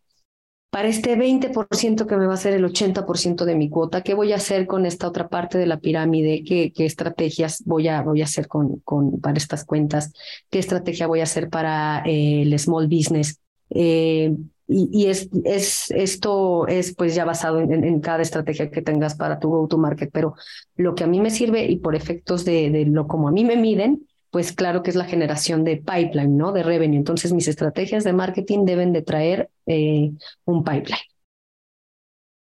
para 0.69 0.87
este 0.87 1.17
20% 1.17 2.05
que 2.05 2.17
me 2.17 2.27
va 2.27 2.35
a 2.35 2.37
ser 2.37 2.53
el 2.53 2.63
80% 2.63 3.45
de 3.45 3.55
mi 3.55 3.69
cuota, 3.69 4.03
¿qué 4.03 4.13
voy 4.13 4.33
a 4.33 4.35
hacer 4.35 4.67
con 4.67 4.85
esta 4.85 5.07
otra 5.07 5.27
parte 5.27 5.57
de 5.57 5.65
la 5.65 5.79
pirámide? 5.79 6.43
¿Qué, 6.43 6.71
qué 6.73 6.85
estrategias 6.85 7.63
voy 7.65 7.87
a, 7.87 8.01
voy 8.01 8.21
a 8.21 8.25
hacer 8.25 8.47
con, 8.47 8.79
con, 8.81 9.19
para 9.19 9.37
estas 9.37 9.65
cuentas? 9.65 10.13
¿Qué 10.49 10.59
estrategia 10.59 11.07
voy 11.07 11.21
a 11.21 11.23
hacer 11.23 11.49
para 11.49 12.03
eh, 12.05 12.43
el 12.43 12.57
small 12.59 12.87
business? 12.87 13.39
Eh, 13.71 14.35
y, 14.67 15.07
es, 15.07 15.29
es, 15.45 15.89
esto 15.89 16.67
es 16.67 16.93
pues 16.93 17.15
ya 17.15 17.25
basado 17.25 17.59
en, 17.59 17.99
cada 18.01 18.21
estrategia 18.21 18.69
que 18.69 18.83
tengas 18.83 19.15
para 19.15 19.39
tu 19.39 19.49
go-to-market, 19.49 20.11
pero 20.13 20.35
lo 20.75 20.93
que 20.93 21.03
a 21.03 21.07
mí 21.07 21.19
me 21.19 21.31
sirve 21.31 21.65
y 21.65 21.77
por 21.77 21.95
efectos 21.95 22.45
de, 22.45 22.69
de, 22.69 22.85
lo 22.85 23.07
como 23.07 23.27
a 23.27 23.31
mí 23.31 23.43
me 23.43 23.57
miden, 23.57 24.07
pues 24.31 24.51
claro 24.53 24.83
que 24.83 24.89
es 24.91 24.95
la 24.95 25.05
generación 25.05 25.63
de 25.63 25.77
pipeline, 25.77 26.37
¿no? 26.37 26.51
De 26.51 26.63
revenue. 26.63 26.97
Entonces 26.97 27.33
mis 27.33 27.47
estrategias 27.47 28.03
de 28.03 28.13
marketing 28.13 28.65
deben 28.65 28.93
de 28.93 29.01
traer 29.01 29.49
eh, 29.65 30.11
un 30.45 30.63
pipeline. 30.63 30.99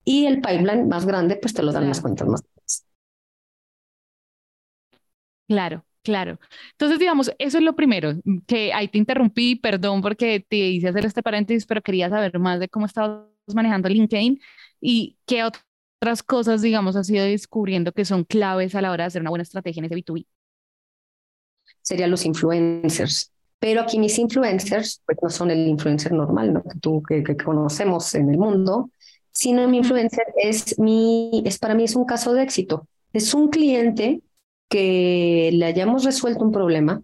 Y 0.05 0.27
el 0.27 0.41
pipeline 0.41 0.87
más 0.89 1.07
grande, 1.07 1.35
pues 1.37 1.55
te 1.55 1.63
lo 1.65 1.73
dan 1.73 1.89
las 1.89 2.01
cuentas 2.01 2.29
más 2.29 2.43
grandes. 2.43 2.85
Claro. 5.49 5.85
Claro. 6.05 6.41
Entonces, 6.73 6.99
digamos, 6.99 7.31
eso 7.39 7.59
es 7.59 7.65
lo 7.65 7.77
primero, 7.77 8.15
que 8.49 8.73
ahí 8.73 8.89
te 8.89 8.99
interrumpí, 8.99 9.55
perdón 9.55 10.03
porque 10.03 10.41
te 10.41 10.57
hice 10.57 10.89
hacer 10.89 11.07
este 11.07 11.23
paréntesis, 11.23 11.65
pero 11.65 11.81
quería 11.81 12.11
saber 12.11 12.37
más 12.41 12.59
de 12.59 12.69
cómo 12.69 12.87
estabas 12.87 13.29
manejando 13.55 13.89
LinkedIn 13.89 14.41
y 14.81 15.17
qué 15.27 15.45
otras 15.45 16.25
cosas, 16.25 16.61
digamos, 16.61 16.97
has 16.97 17.09
ido 17.09 17.25
descubriendo 17.25 17.93
que 17.93 18.05
son 18.05 18.25
claves 18.25 18.75
a 18.75 18.83
la 18.83 18.91
hora 18.91 19.05
de 19.05 19.09
hacer 19.09 19.21
una 19.23 19.31
buena 19.31 19.45
estrategia 19.45 19.79
en 19.79 19.85
ese 19.85 19.95
B2B. 19.95 20.27
Serían 21.93 22.11
los 22.11 22.25
influencers. 22.25 23.31
Pero 23.59 23.83
aquí 23.83 23.99
mis 23.99 24.19
influencers, 24.19 25.03
pues 25.05 25.19
no 25.21 25.29
son 25.29 25.51
el 25.51 25.69
influencer 25.69 26.11
normal, 26.13 26.55
¿no? 26.55 26.63
Que 26.63 26.79
tú, 26.81 27.03
que, 27.03 27.23
conocemos 27.37 28.15
en 28.15 28.31
el 28.31 28.39
mundo, 28.39 28.89
sino 29.31 29.69
mi 29.69 29.77
influencer 29.77 30.25
es 30.43 30.79
mi, 30.79 31.43
es 31.45 31.59
para 31.59 31.75
mí 31.75 31.85
es 31.85 31.95
un 31.95 32.07
caso 32.07 32.33
de 32.33 32.45
éxito. 32.45 32.89
Es 33.13 33.35
un 33.35 33.51
cliente 33.51 34.23
que 34.71 35.51
le 35.53 35.67
hayamos 35.67 36.03
resuelto 36.03 36.43
un 36.43 36.51
problema, 36.51 37.03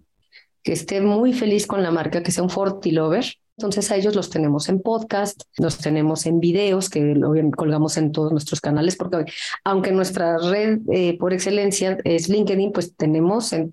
que 0.62 0.72
esté 0.72 1.02
muy 1.02 1.34
feliz 1.34 1.66
con 1.66 1.82
la 1.82 1.90
marca, 1.90 2.22
que 2.22 2.30
sea 2.30 2.44
un 2.44 2.48
Forti 2.48 2.92
Lover. 2.92 3.26
Entonces 3.58 3.90
a 3.90 3.96
ellos 3.96 4.14
los 4.14 4.30
tenemos 4.30 4.68
en 4.68 4.80
podcast, 4.80 5.42
los 5.56 5.78
tenemos 5.78 6.26
en 6.26 6.38
videos 6.38 6.88
que 6.88 7.00
lo 7.16 7.32
colgamos 7.56 7.96
en 7.96 8.12
todos 8.12 8.30
nuestros 8.30 8.60
canales, 8.60 8.94
porque 8.94 9.24
aunque 9.64 9.90
nuestra 9.90 10.38
red 10.38 10.78
eh, 10.92 11.18
por 11.18 11.32
excelencia 11.32 11.98
es 12.04 12.28
LinkedIn, 12.28 12.70
pues 12.70 12.94
tenemos 12.94 13.52
en, 13.52 13.72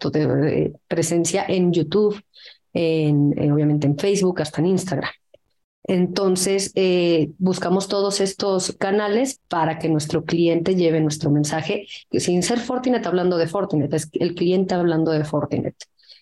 presencia 0.87 1.45
en 1.47 1.71
YouTube, 1.71 2.19
en, 2.73 3.37
eh, 3.37 3.51
obviamente 3.51 3.85
en 3.85 3.95
Facebook, 3.95 4.41
hasta 4.41 4.59
en 4.59 4.67
Instagram. 4.67 5.11
Entonces, 5.83 6.71
eh, 6.73 7.29
buscamos 7.37 7.87
todos 7.87 8.21
estos 8.21 8.75
canales 8.79 9.39
para 9.47 9.77
que 9.77 9.87
nuestro 9.87 10.25
cliente 10.25 10.73
lleve 10.73 10.99
nuestro 10.99 11.29
mensaje, 11.29 11.85
sin 12.11 12.41
ser 12.41 12.59
Fortinet 12.59 13.05
hablando 13.05 13.37
de 13.37 13.45
Fortinet, 13.45 13.93
es 13.93 14.09
el 14.13 14.33
cliente 14.33 14.73
hablando 14.73 15.11
de 15.11 15.23
Fortinet. 15.23 15.75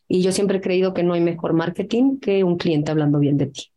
Y 0.08 0.22
yo 0.24 0.32
siempre 0.32 0.58
he 0.58 0.62
creído 0.62 0.94
que 0.94 1.04
no 1.04 1.14
hay 1.14 1.22
mejor 1.22 1.54
marketing 1.54 2.20
que 2.20 2.44
un 2.44 2.58
cliente 2.58 2.92
hablando 2.92 3.20
bien 3.20 3.38
de 3.38 3.48
ti. 3.48 3.72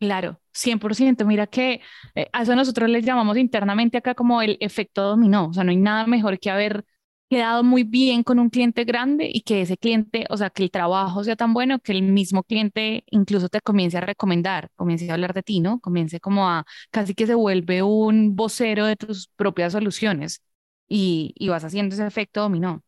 Claro, 0.00 0.40
100%. 0.52 1.24
Mira 1.24 1.48
que 1.48 1.80
eh, 2.14 2.28
a 2.32 2.42
eso 2.42 2.54
nosotros 2.54 2.88
les 2.88 3.04
llamamos 3.04 3.36
internamente 3.36 3.98
acá 3.98 4.14
como 4.14 4.40
el 4.42 4.56
efecto 4.60 5.02
dominó. 5.02 5.48
O 5.48 5.52
sea, 5.52 5.64
no 5.64 5.70
hay 5.70 5.76
nada 5.76 6.06
mejor 6.06 6.38
que 6.38 6.50
haber 6.50 6.84
quedado 7.28 7.64
muy 7.64 7.82
bien 7.82 8.22
con 8.22 8.38
un 8.38 8.48
cliente 8.48 8.84
grande 8.84 9.28
y 9.32 9.42
que 9.42 9.60
ese 9.62 9.76
cliente, 9.76 10.24
o 10.30 10.36
sea, 10.36 10.50
que 10.50 10.62
el 10.62 10.70
trabajo 10.70 11.24
sea 11.24 11.34
tan 11.36 11.52
bueno 11.52 11.80
que 11.80 11.92
el 11.92 12.02
mismo 12.02 12.44
cliente 12.44 13.02
incluso 13.10 13.48
te 13.48 13.60
comience 13.60 13.98
a 13.98 14.00
recomendar, 14.00 14.70
comience 14.76 15.10
a 15.10 15.14
hablar 15.14 15.34
de 15.34 15.42
ti, 15.42 15.58
¿no? 15.60 15.80
Comience 15.80 16.20
como 16.20 16.48
a 16.48 16.64
casi 16.90 17.14
que 17.14 17.26
se 17.26 17.34
vuelve 17.34 17.82
un 17.82 18.36
vocero 18.36 18.86
de 18.86 18.94
tus 18.96 19.28
propias 19.36 19.72
soluciones 19.72 20.42
y, 20.88 21.34
y 21.36 21.48
vas 21.48 21.64
haciendo 21.64 21.94
ese 21.96 22.06
efecto 22.06 22.40
dominó. 22.42 22.82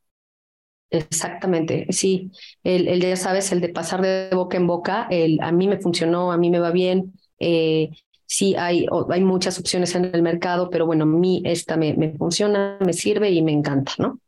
Exactamente, 0.91 1.87
sí. 1.91 2.31
El, 2.65 2.89
el, 2.89 3.01
ya 3.01 3.17
sabes, 3.17 3.53
el 3.53 3.61
de 3.61 3.69
pasar 3.69 4.03
de 4.03 4.31
boca 4.33 4.57
en 4.57 4.67
boca, 4.67 5.07
el 5.11 5.41
a 5.41 5.53
mí 5.53 5.69
me 5.69 5.79
funcionó, 5.79 6.33
a 6.33 6.37
mí 6.37 6.51
me 6.51 6.59
va 6.59 6.71
bien. 6.73 7.15
Eh, 7.39 7.91
sí, 8.27 8.57
hay, 8.57 8.87
hay 9.11 9.21
muchas 9.23 9.59
opciones 9.59 9.95
en 9.95 10.07
el 10.07 10.23
mercado, 10.23 10.69
pero 10.69 10.87
bueno, 10.87 11.05
a 11.05 11.07
mí 11.07 11.43
esta 11.45 11.77
me, 11.77 11.95
me 11.95 12.13
funciona, 12.17 12.77
me 12.85 12.93
sirve 12.93 13.31
y 13.31 13.43
me 13.43 13.53
encanta, 13.53 13.93
¿no? 13.99 14.19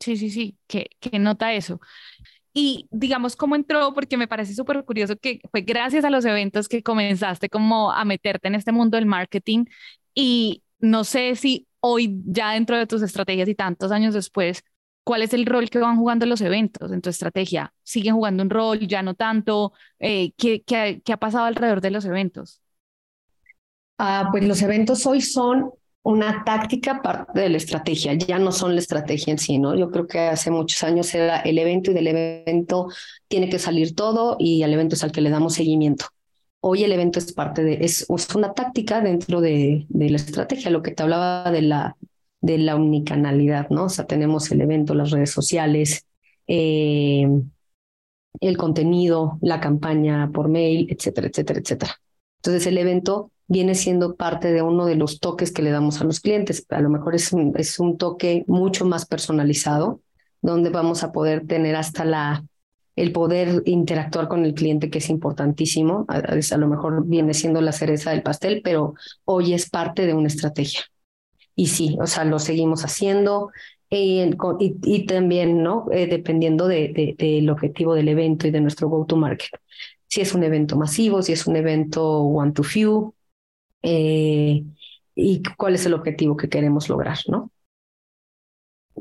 Sí, 0.00 0.16
sí, 0.16 0.30
sí, 0.30 0.56
que, 0.66 0.88
nota 1.18 1.52
eso. 1.54 1.80
Y 2.52 2.86
digamos, 2.90 3.36
¿cómo 3.36 3.56
entró? 3.56 3.92
Porque 3.94 4.16
me 4.16 4.28
parece 4.28 4.54
súper 4.54 4.84
curioso 4.84 5.16
que 5.16 5.40
fue 5.50 5.62
gracias 5.62 6.04
a 6.04 6.10
los 6.10 6.24
eventos 6.24 6.68
que 6.68 6.82
comenzaste 6.82 7.48
como 7.50 7.92
a 7.92 8.04
meterte 8.04 8.48
en 8.48 8.54
este 8.54 8.72
mundo 8.72 8.96
del 8.96 9.06
marketing 9.06 9.64
y 10.14 10.62
no 10.78 11.04
sé 11.04 11.36
si 11.36 11.66
hoy 11.86 12.22
ya 12.26 12.52
dentro 12.52 12.76
de 12.76 12.86
tus 12.86 13.02
estrategias 13.02 13.48
y 13.48 13.54
tantos 13.54 13.92
años 13.92 14.14
después, 14.14 14.64
¿cuál 15.04 15.22
es 15.22 15.32
el 15.34 15.46
rol 15.46 15.70
que 15.70 15.78
van 15.78 15.96
jugando 15.96 16.26
los 16.26 16.40
eventos 16.40 16.92
en 16.92 17.00
tu 17.00 17.10
estrategia? 17.10 17.72
¿Siguen 17.82 18.14
jugando 18.14 18.42
un 18.42 18.50
rol, 18.50 18.80
ya 18.80 19.02
no 19.02 19.14
tanto? 19.14 19.72
Eh, 19.98 20.32
¿qué, 20.36 21.02
ha 21.12 21.16
pasado 21.16 21.44
alrededor 21.44 21.80
de 21.80 21.90
los 21.90 22.04
eventos? 22.04 22.60
Ah, 23.98 24.28
pues 24.30 24.46
los 24.46 24.60
eventos 24.62 25.06
hoy 25.06 25.20
son 25.20 25.70
una 26.02 26.44
táctica 26.44 27.02
parte 27.02 27.40
de 27.40 27.48
la 27.48 27.56
estrategia, 27.56 28.14
ya 28.14 28.38
no 28.38 28.52
son 28.52 28.74
la 28.74 28.80
estrategia 28.80 29.32
en 29.32 29.38
sí, 29.38 29.58
¿no? 29.58 29.74
Yo 29.74 29.90
creo 29.90 30.06
que 30.06 30.20
hace 30.20 30.50
muchos 30.50 30.84
años 30.84 31.12
era 31.14 31.40
el 31.40 31.58
evento 31.58 31.90
y 31.90 31.94
del 31.94 32.06
evento 32.06 32.88
tiene 33.26 33.48
que 33.48 33.58
salir 33.58 33.94
todo 33.94 34.36
y 34.38 34.62
al 34.62 34.72
evento 34.72 34.94
es 34.94 35.02
al 35.02 35.12
que 35.12 35.20
le 35.20 35.30
damos 35.30 35.54
seguimiento. 35.54 36.06
Hoy 36.68 36.82
el 36.82 36.90
evento 36.90 37.20
es 37.20 37.32
parte 37.32 37.62
de, 37.62 37.74
es, 37.74 38.08
una 38.34 38.52
táctica 38.52 39.00
dentro 39.00 39.40
de, 39.40 39.86
la 39.88 40.16
estrategia, 40.16 40.68
lo 40.68 40.82
que 40.82 40.90
te 40.90 41.04
hablaba 41.04 41.52
de 41.52 41.62
la, 41.62 41.96
de 42.40 42.58
la 42.58 42.74
unicanalidad, 42.74 43.68
¿no? 43.70 43.84
O 43.84 43.88
sea, 43.88 44.08
tenemos 44.08 44.50
el 44.50 44.60
evento, 44.60 44.92
las 44.92 45.12
redes 45.12 45.30
sociales, 45.30 46.06
eh, 46.48 47.24
el 48.40 48.56
contenido, 48.56 49.38
la 49.42 49.60
campaña 49.60 50.32
por 50.34 50.48
mail, 50.48 50.88
etcétera, 50.90 51.28
etcétera, 51.28 51.60
etcétera. 51.60 52.00
Entonces 52.38 52.66
el 52.66 52.78
evento 52.78 53.30
viene 53.46 53.76
siendo 53.76 54.16
parte 54.16 54.52
de 54.52 54.62
uno 54.62 54.86
de 54.86 54.96
los 54.96 55.20
toques 55.20 55.52
que 55.52 55.62
le 55.62 55.70
damos 55.70 56.00
a 56.00 56.04
los 56.04 56.18
clientes. 56.18 56.66
A 56.70 56.80
lo 56.80 56.90
mejor 56.90 57.14
es 57.14 57.32
es 57.54 57.78
un 57.78 57.96
toque 57.96 58.42
mucho 58.48 58.84
más 58.84 59.06
personalizado, 59.06 60.00
donde 60.42 60.70
vamos 60.70 61.04
a 61.04 61.12
poder 61.12 61.46
tener 61.46 61.76
hasta 61.76 62.04
la, 62.04 62.44
el 62.96 63.12
poder 63.12 63.62
interactuar 63.66 64.26
con 64.26 64.44
el 64.44 64.54
cliente, 64.54 64.90
que 64.90 64.98
es 64.98 65.10
importantísimo. 65.10 66.06
A, 66.08 66.16
a 66.16 66.56
lo 66.56 66.68
mejor 66.68 67.06
viene 67.06 67.34
siendo 67.34 67.60
la 67.60 67.72
cereza 67.72 68.10
del 68.10 68.22
pastel, 68.22 68.62
pero 68.64 68.94
hoy 69.24 69.52
es 69.52 69.68
parte 69.70 70.06
de 70.06 70.14
una 70.14 70.28
estrategia. 70.28 70.80
Y 71.54 71.68
sí, 71.68 71.96
o 72.00 72.06
sea, 72.06 72.24
lo 72.24 72.38
seguimos 72.38 72.84
haciendo. 72.84 73.50
Eh, 73.90 74.30
y, 74.58 75.06
también, 75.06 75.62
¿no? 75.62 75.86
Eh, 75.92 76.06
dependiendo 76.06 76.66
del 76.66 76.92
de, 76.92 77.14
de, 77.16 77.50
objetivo 77.50 77.94
del 77.94 78.08
evento 78.08 78.46
y 78.46 78.50
de 78.50 78.60
nuestro 78.60 78.88
go-to-market. 78.88 79.60
Si 80.08 80.20
es 80.20 80.34
un 80.34 80.42
evento 80.42 80.76
masivo, 80.76 81.22
si 81.22 81.32
es 81.32 81.46
un 81.46 81.56
evento 81.56 82.20
one-to-few, 82.20 83.14
eh, 83.82 84.64
y 85.14 85.42
cuál 85.56 85.74
es 85.74 85.86
el 85.86 85.94
objetivo 85.94 86.36
que 86.36 86.48
queremos 86.48 86.88
lograr, 86.88 87.18
¿no? 87.28 87.50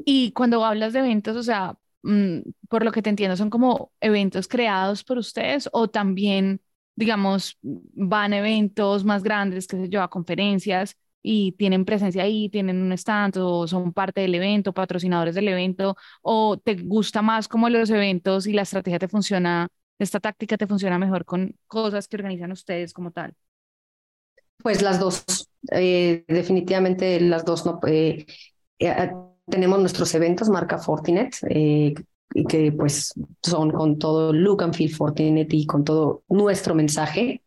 Y 0.05 0.31
cuando 0.33 0.63
hablas 0.63 0.93
de 0.93 0.99
eventos, 0.99 1.35
o 1.35 1.43
sea, 1.43 1.77
por 2.69 2.83
lo 2.83 2.91
que 2.91 3.01
te 3.01 3.09
entiendo, 3.09 3.35
son 3.35 3.49
como 3.49 3.91
eventos 3.99 4.47
creados 4.47 5.03
por 5.03 5.17
ustedes 5.17 5.69
o 5.71 5.87
también, 5.87 6.61
digamos, 6.95 7.57
van 7.61 8.33
eventos 8.33 9.03
más 9.03 9.23
grandes, 9.23 9.67
que 9.67 9.77
se 9.77 9.89
yo, 9.89 10.01
a 10.01 10.09
conferencias 10.09 10.97
y 11.21 11.53
tienen 11.53 11.85
presencia 11.85 12.23
ahí, 12.23 12.49
tienen 12.49 12.81
un 12.81 12.91
stand 12.91 13.37
o 13.37 13.67
son 13.67 13.93
parte 13.93 14.21
del 14.21 14.35
evento, 14.35 14.73
patrocinadores 14.73 15.33
del 15.33 15.47
evento, 15.47 15.97
o 16.21 16.57
te 16.57 16.75
gusta 16.75 17.23
más 17.23 17.47
cómo 17.47 17.69
los 17.69 17.89
eventos 17.89 18.45
y 18.45 18.53
la 18.53 18.61
estrategia 18.61 18.99
te 18.99 19.07
funciona, 19.07 19.67
esta 19.97 20.19
táctica 20.19 20.57
te 20.57 20.67
funciona 20.67 20.99
mejor 20.99 21.25
con 21.25 21.55
cosas 21.65 22.07
que 22.07 22.17
organizan 22.17 22.51
ustedes 22.51 22.93
como 22.93 23.11
tal? 23.11 23.33
Pues 24.61 24.83
las 24.83 24.99
dos, 24.99 25.23
eh, 25.71 26.23
definitivamente 26.27 27.19
las 27.19 27.43
dos. 27.43 27.65
No, 27.65 27.79
eh, 27.87 28.25
eh, 28.79 29.11
tenemos 29.49 29.79
nuestros 29.79 30.13
eventos, 30.15 30.49
marca 30.49 30.77
Fortinet, 30.77 31.35
que 31.47 32.71
pues 32.71 33.13
son 33.41 33.71
con 33.71 33.99
todo 33.99 34.33
look 34.33 34.63
and 34.63 34.75
feel 34.75 34.93
Fortinet 34.93 35.53
y 35.53 35.65
con 35.65 35.83
todo 35.83 36.23
nuestro 36.27 36.75
mensaje 36.75 37.41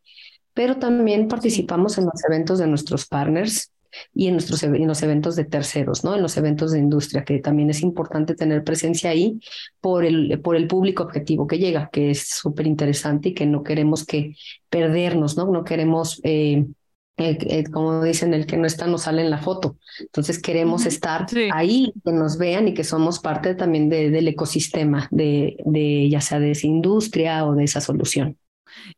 pero 0.59 0.77
también 0.77 1.29
participamos 1.29 1.99
en 1.99 2.07
los 2.07 2.25
eventos 2.29 2.59
de 2.59 2.67
nuestros 2.67 3.07
partners 3.07 3.71
y 4.13 4.27
en, 4.27 4.33
nuestros, 4.33 4.65
en 4.65 4.89
los 4.89 5.05
eventos 5.05 5.37
de 5.37 5.45
terceros, 5.45 6.03
¿no? 6.03 6.17
En 6.17 6.21
los 6.21 6.37
eventos 6.37 6.73
de 6.73 6.81
industria, 6.81 7.25
que 7.25 7.39
también 7.39 7.71
es 7.71 7.81
importante 7.81 8.35
tener 8.35 8.65
presencia 8.65 9.11
ahí 9.11 9.39
por 9.81 10.05
el, 10.05 10.41
por 10.43 10.57
el 10.57 10.67
público 10.67 11.05
objetivo 11.05 11.47
que 11.47 11.59
llega, 11.59 11.91
que 11.93 12.11
es 12.11 12.27
súper 12.27 12.67
interesante 12.67 13.29
y 13.29 13.35
que 13.35 13.47
no 13.47 13.63
queremos 13.63 14.05
que 14.05 14.35
perdernos, 14.69 15.37
¿no? 15.37 15.47
No 15.47 15.63
queremos... 15.63 16.21
Eh, 16.25 16.67
eh, 17.19 17.65
como 17.73 18.03
dicen, 18.03 18.33
el 18.33 18.47
que 18.47 18.57
no 18.57 18.67
está 18.67 18.87
no 18.87 18.99
sale 18.99 19.23
en 19.23 19.31
la 19.31 19.39
foto. 19.39 19.77
Entonces 20.01 20.41
queremos 20.41 20.87
estar 20.87 21.27
ahí, 21.53 21.93
que 22.05 22.13
nos 22.13 22.39
vean 22.39 22.69
y 22.69 22.75
que 22.75 22.85
somos 22.85 23.19
parte 23.19 23.55
también 23.55 23.89
de, 23.89 24.11
del 24.11 24.29
ecosistema, 24.29 25.09
de, 25.11 25.57
de 25.65 26.09
ya 26.09 26.21
sea 26.21 26.39
de 26.39 26.53
esa 26.53 26.67
industria 26.67 27.45
o 27.45 27.55
de 27.55 27.65
esa 27.65 27.81
solución. 27.81 28.39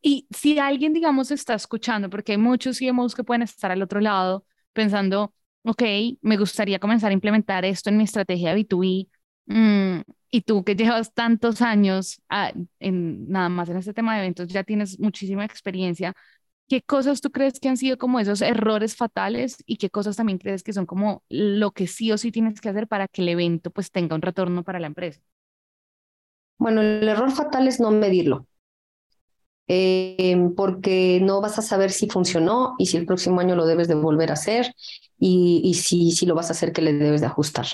Y 0.02 0.26
si 0.30 0.58
alguien, 0.58 0.92
digamos, 0.92 1.30
está 1.30 1.54
escuchando, 1.54 2.10
porque 2.10 2.32
hay 2.32 2.38
muchos 2.38 2.78
CMOs 2.78 3.14
que 3.14 3.24
pueden 3.24 3.42
estar 3.42 3.70
al 3.70 3.82
otro 3.82 4.00
lado 4.00 4.44
pensando, 4.72 5.32
ok, 5.62 5.82
me 6.22 6.36
gustaría 6.36 6.78
comenzar 6.78 7.10
a 7.10 7.14
implementar 7.14 7.64
esto 7.64 7.90
en 7.90 7.96
mi 7.96 8.04
estrategia 8.04 8.54
B2B, 8.54 9.08
mm, 9.46 10.00
y 10.30 10.42
tú 10.42 10.64
que 10.64 10.76
llevas 10.76 11.12
tantos 11.12 11.60
años 11.60 12.22
ah, 12.28 12.52
en, 12.78 13.28
nada 13.28 13.48
más 13.48 13.68
en 13.68 13.78
este 13.78 13.92
tema 13.94 14.14
de 14.14 14.20
eventos, 14.20 14.48
ya 14.48 14.62
tienes 14.64 14.98
muchísima 15.00 15.44
experiencia. 15.44 16.14
¿Qué 16.70 16.82
cosas 16.82 17.20
tú 17.20 17.32
crees 17.32 17.58
que 17.58 17.68
han 17.68 17.76
sido 17.76 17.98
como 17.98 18.20
esos 18.20 18.42
errores 18.42 18.94
fatales 18.94 19.56
y 19.66 19.78
qué 19.78 19.90
cosas 19.90 20.14
también 20.16 20.38
crees 20.38 20.62
que 20.62 20.72
son 20.72 20.86
como 20.86 21.24
lo 21.28 21.72
que 21.72 21.88
sí 21.88 22.12
o 22.12 22.16
sí 22.16 22.30
tienes 22.30 22.60
que 22.60 22.68
hacer 22.68 22.86
para 22.86 23.08
que 23.08 23.22
el 23.22 23.28
evento 23.28 23.72
pues 23.72 23.90
tenga 23.90 24.14
un 24.14 24.22
retorno 24.22 24.62
para 24.62 24.78
la 24.78 24.86
empresa? 24.86 25.20
Bueno, 26.58 26.80
el 26.80 27.08
error 27.08 27.32
fatal 27.32 27.66
es 27.66 27.80
no 27.80 27.90
medirlo. 27.90 28.46
Em, 29.66 30.54
porque 30.54 31.20
no 31.22 31.40
vas 31.40 31.58
a 31.58 31.62
saber 31.62 31.90
si 31.90 32.08
funcionó 32.08 32.74
y 32.78 32.86
si 32.86 32.96
el 32.96 33.06
próximo 33.06 33.40
año 33.40 33.56
lo 33.56 33.66
debes 33.66 33.88
de 33.88 33.94
volver 33.96 34.30
a 34.30 34.34
hacer 34.34 34.72
y, 35.18 35.62
y 35.64 35.74
si, 35.74 36.12
si 36.12 36.24
lo 36.26 36.36
vas 36.36 36.50
a 36.50 36.52
hacer, 36.52 36.72
que 36.72 36.82
le 36.82 36.92
debes 36.92 37.20
de 37.20 37.26
ajustar. 37.28 37.66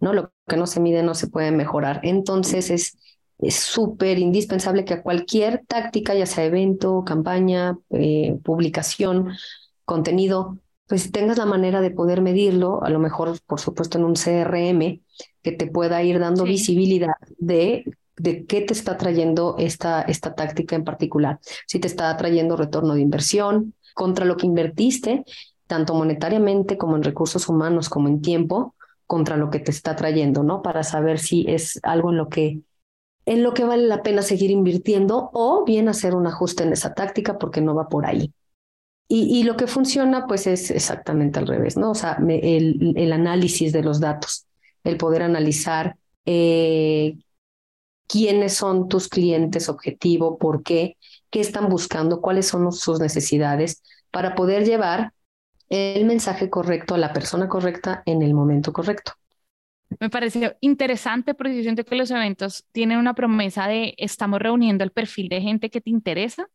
¿no? 0.00 0.14
Lo 0.14 0.32
que 0.46 0.56
no 0.56 0.66
se 0.66 0.80
mide 0.80 1.02
no 1.02 1.14
se 1.14 1.28
puede 1.28 1.50
mejorar. 1.50 2.00
Entonces 2.02 2.70
es 2.70 2.98
es 3.38 3.56
súper 3.56 4.18
indispensable 4.18 4.84
que 4.84 4.94
a 4.94 5.02
cualquier 5.02 5.64
táctica, 5.66 6.14
ya 6.14 6.26
sea 6.26 6.44
evento, 6.44 7.04
campaña, 7.04 7.78
eh, 7.90 8.38
publicación, 8.42 9.30
contenido, 9.84 10.58
pues 10.86 11.12
tengas 11.12 11.38
la 11.38 11.46
manera 11.46 11.80
de 11.80 11.90
poder 11.90 12.22
medirlo, 12.22 12.82
a 12.82 12.90
lo 12.90 12.98
mejor, 12.98 13.38
por 13.46 13.60
supuesto, 13.60 13.98
en 13.98 14.04
un 14.04 14.14
CRM, 14.14 15.02
que 15.42 15.52
te 15.52 15.66
pueda 15.66 16.02
ir 16.02 16.18
dando 16.18 16.44
visibilidad 16.44 17.14
de 17.38 17.84
de 18.18 18.46
qué 18.46 18.60
te 18.60 18.72
está 18.72 18.96
trayendo 18.96 19.56
esta, 19.58 20.02
esta 20.02 20.34
táctica 20.34 20.76
en 20.76 20.84
particular. 20.84 21.38
Si 21.66 21.78
te 21.78 21.88
está 21.88 22.14
trayendo 22.16 22.56
retorno 22.56 22.94
de 22.94 23.00
inversión 23.00 23.74
contra 23.94 24.24
lo 24.24 24.36
que 24.36 24.46
invertiste, 24.46 25.24
tanto 25.66 25.94
monetariamente 25.94 26.76
como 26.76 26.96
en 26.96 27.02
recursos 27.02 27.48
humanos, 27.48 27.88
como 27.88 28.08
en 28.08 28.20
tiempo, 28.20 28.74
contra 29.06 29.36
lo 29.36 29.50
que 29.50 29.60
te 29.60 29.70
está 29.70 29.96
trayendo, 29.96 30.42
¿no? 30.42 30.62
Para 30.62 30.82
saber 30.82 31.18
si 31.18 31.46
es 31.48 31.80
algo 31.82 32.10
en 32.10 32.18
lo 32.18 32.28
que 32.28 32.60
en 33.28 33.42
lo 33.42 33.52
que 33.52 33.64
vale 33.64 33.86
la 33.86 34.02
pena 34.02 34.22
seguir 34.22 34.50
invirtiendo 34.50 35.30
o 35.34 35.64
bien 35.64 35.88
hacer 35.88 36.14
un 36.14 36.26
ajuste 36.26 36.62
en 36.62 36.72
esa 36.72 36.94
táctica 36.94 37.38
porque 37.38 37.60
no 37.60 37.74
va 37.74 37.88
por 37.88 38.06
ahí. 38.06 38.32
Y, 39.10 39.42
lo 39.44 39.56
que 39.56 39.66
funciona, 39.66 40.26
pues 40.26 40.46
es 40.46 40.70
exactamente 40.70 41.38
al 41.38 41.46
revés, 41.46 41.78
¿no? 41.78 41.92
O 41.92 41.94
sea, 41.94 42.18
el, 42.28 42.92
el, 42.94 43.12
análisis 43.12 43.72
de 43.72 43.82
los 43.82 44.00
datos, 44.00 44.46
el 44.84 44.98
poder 44.98 45.22
analizar 45.22 45.96
eh, 46.26 47.16
quiénes 48.06 48.52
son 48.52 48.86
tus 48.88 49.08
clientes 49.08 49.70
objetivo, 49.70 50.36
por 50.36 50.62
qué, 50.62 50.98
qué 51.30 51.40
están 51.40 51.70
buscando, 51.70 52.20
cuáles 52.20 52.48
son 52.48 52.70
sus 52.70 53.00
necesidades, 53.00 53.82
para 54.10 54.34
poder 54.34 54.66
llevar 54.66 55.14
el 55.70 56.04
mensaje 56.04 56.50
correcto 56.50 56.94
a 56.94 56.98
la 56.98 57.14
persona 57.14 57.48
correcta 57.48 58.02
en 58.04 58.20
el 58.20 58.34
momento 58.34 58.74
correcto. 58.74 59.12
Me 60.00 60.10
pareció 60.10 60.54
interesante 60.60 61.34
porque 61.34 61.62
yo 61.62 61.62
que 61.84 61.96
los 61.96 62.10
eventos 62.10 62.66
tienen 62.72 62.98
una 62.98 63.14
promesa 63.14 63.66
de 63.68 63.94
estamos 63.96 64.38
reuniendo 64.40 64.84
el 64.84 64.92
perfil 64.92 65.28
de 65.28 65.40
gente 65.40 65.70
que 65.70 65.80
te 65.80 65.90
interesa, 65.90 66.46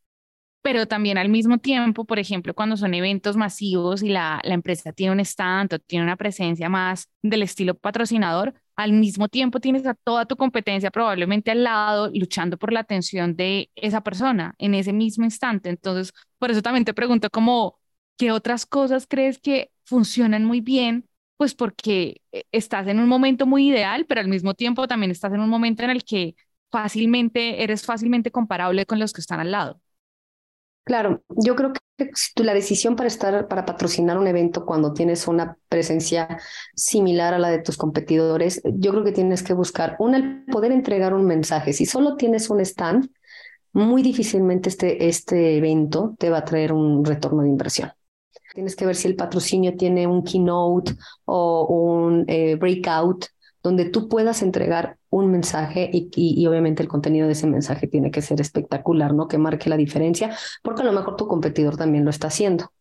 pero 0.62 0.88
también 0.88 1.18
al 1.18 1.30
mismo 1.30 1.60
tiempo, 1.60 2.06
por 2.06 2.20
ejemplo, 2.20 2.54
cuando 2.56 2.78
son 2.78 2.94
eventos 2.96 3.38
masivos 3.38 4.04
y 4.04 4.10
la, 4.10 4.42
la 4.44 4.54
empresa 4.56 4.94
tiene 4.94 5.14
un 5.14 5.22
stand 5.22 5.74
o 5.74 5.80
tiene 5.80 6.06
una 6.06 6.18
presencia 6.18 6.70
más 6.70 7.10
del 7.24 7.44
estilo 7.44 7.76
patrocinador, 7.76 8.54
al 8.76 8.94
mismo 8.94 9.30
tiempo 9.30 9.60
tienes 9.62 9.86
a 9.88 9.96
toda 9.96 10.26
tu 10.28 10.38
competencia 10.38 10.92
probablemente 10.92 11.52
al 11.52 11.64
lado 11.64 12.12
luchando 12.14 12.58
por 12.58 12.74
la 12.74 12.82
atención 12.82 13.36
de 13.38 13.72
esa 13.76 14.02
persona 14.04 14.56
en 14.60 14.76
ese 14.76 14.94
mismo 14.94 15.26
instante. 15.26 15.70
Entonces, 15.70 16.14
por 16.40 16.52
eso 16.52 16.62
también 16.64 16.86
te 16.86 16.94
pregunto 16.96 17.30
como, 17.32 17.80
¿qué 18.18 18.32
otras 18.32 18.66
cosas 18.66 19.08
crees 19.10 19.40
que 19.40 19.72
funcionan 19.86 20.46
muy 20.46 20.62
bien? 20.62 21.08
Pues 21.44 21.56
porque 21.56 22.22
eh, 22.32 22.46
estás 22.54 22.88
en 22.88 23.00
un 23.00 23.10
momento 23.10 23.46
muy 23.46 23.68
ideal, 23.68 24.06
pero 24.08 24.22
al 24.22 24.30
mismo 24.30 24.54
tiempo 24.54 24.88
también 24.88 25.12
estás 25.12 25.34
en 25.34 25.42
un 25.42 25.50
momento 25.50 25.84
en 25.84 25.90
el 25.90 26.06
que 26.06 26.38
fácilmente 26.72 27.64
eres 27.64 27.86
fácilmente 27.86 28.32
comparable 28.32 28.86
con 28.86 28.98
los 28.98 29.12
que 29.12 29.20
están 29.20 29.42
al 29.42 29.52
lado. 29.52 29.82
Claro, 30.86 31.22
yo 31.28 31.58
creo 31.58 31.74
que 31.74 32.12
la 32.42 32.54
decisión 32.54 32.96
para 32.96 33.08
estar, 33.08 33.50
para 33.50 33.66
patrocinar 33.66 34.18
un 34.18 34.28
evento 34.28 34.66
cuando 34.66 34.94
tienes 34.94 35.28
una 35.28 35.58
presencia 35.68 36.40
similar 36.76 37.34
a 37.34 37.40
la 37.40 37.50
de 37.50 37.60
tus 37.60 37.76
competidores, 37.76 38.62
yo 38.64 38.92
creo 38.92 39.04
que 39.04 39.12
tienes 39.12 39.44
que 39.44 39.52
buscar, 39.52 39.98
una, 40.00 40.16
el 40.16 40.46
poder 40.46 40.72
entregar 40.72 41.14
un 41.14 41.26
mensaje. 41.26 41.74
Si 41.74 41.86
solo 41.86 42.16
tienes 42.16 42.50
un 42.50 42.62
stand, 42.62 43.10
muy 43.74 44.02
difícilmente 44.02 44.70
este, 44.70 45.10
este 45.10 45.58
evento 45.58 46.16
te 46.18 46.30
va 46.30 46.38
a 46.38 46.46
traer 46.46 46.72
un 46.72 47.04
retorno 47.04 47.44
de 47.44 47.50
inversión. 47.50 47.92
Tienes 48.54 48.76
que 48.76 48.86
ver 48.86 48.96
si 48.96 49.08
el 49.08 49.16
patrocinio 49.16 49.76
tiene 49.76 50.08
un 50.08 50.24
keynote 50.24 50.94
o 51.26 51.66
un 51.68 52.26
eh, 52.28 52.56
breakout 52.56 53.26
donde 53.64 53.86
tú 53.86 54.10
puedas 54.10 54.42
entregar 54.42 54.98
un 55.10 55.32
mensaje 55.32 55.90
y, 55.94 56.46
obviamente 56.48 56.84
el 56.84 56.90
contenido 56.90 57.28
de 57.28 57.34
ese 57.34 57.48
mensaje 57.48 57.88
tiene 57.88 58.12
que 58.12 58.22
ser 58.22 58.42
espectacular, 58.42 59.14
¿no? 59.14 59.28
Que 59.28 59.38
marque 59.38 59.70
la 59.70 59.78
diferencia, 59.78 60.36
porque 60.62 60.82
a 60.82 60.86
lo 60.86 60.92
mejor 60.92 61.16
tu 61.16 61.28
competidor 61.28 61.78
también 61.78 62.04
lo 62.04 62.10
está 62.10 62.28
haciendo. 62.28 62.74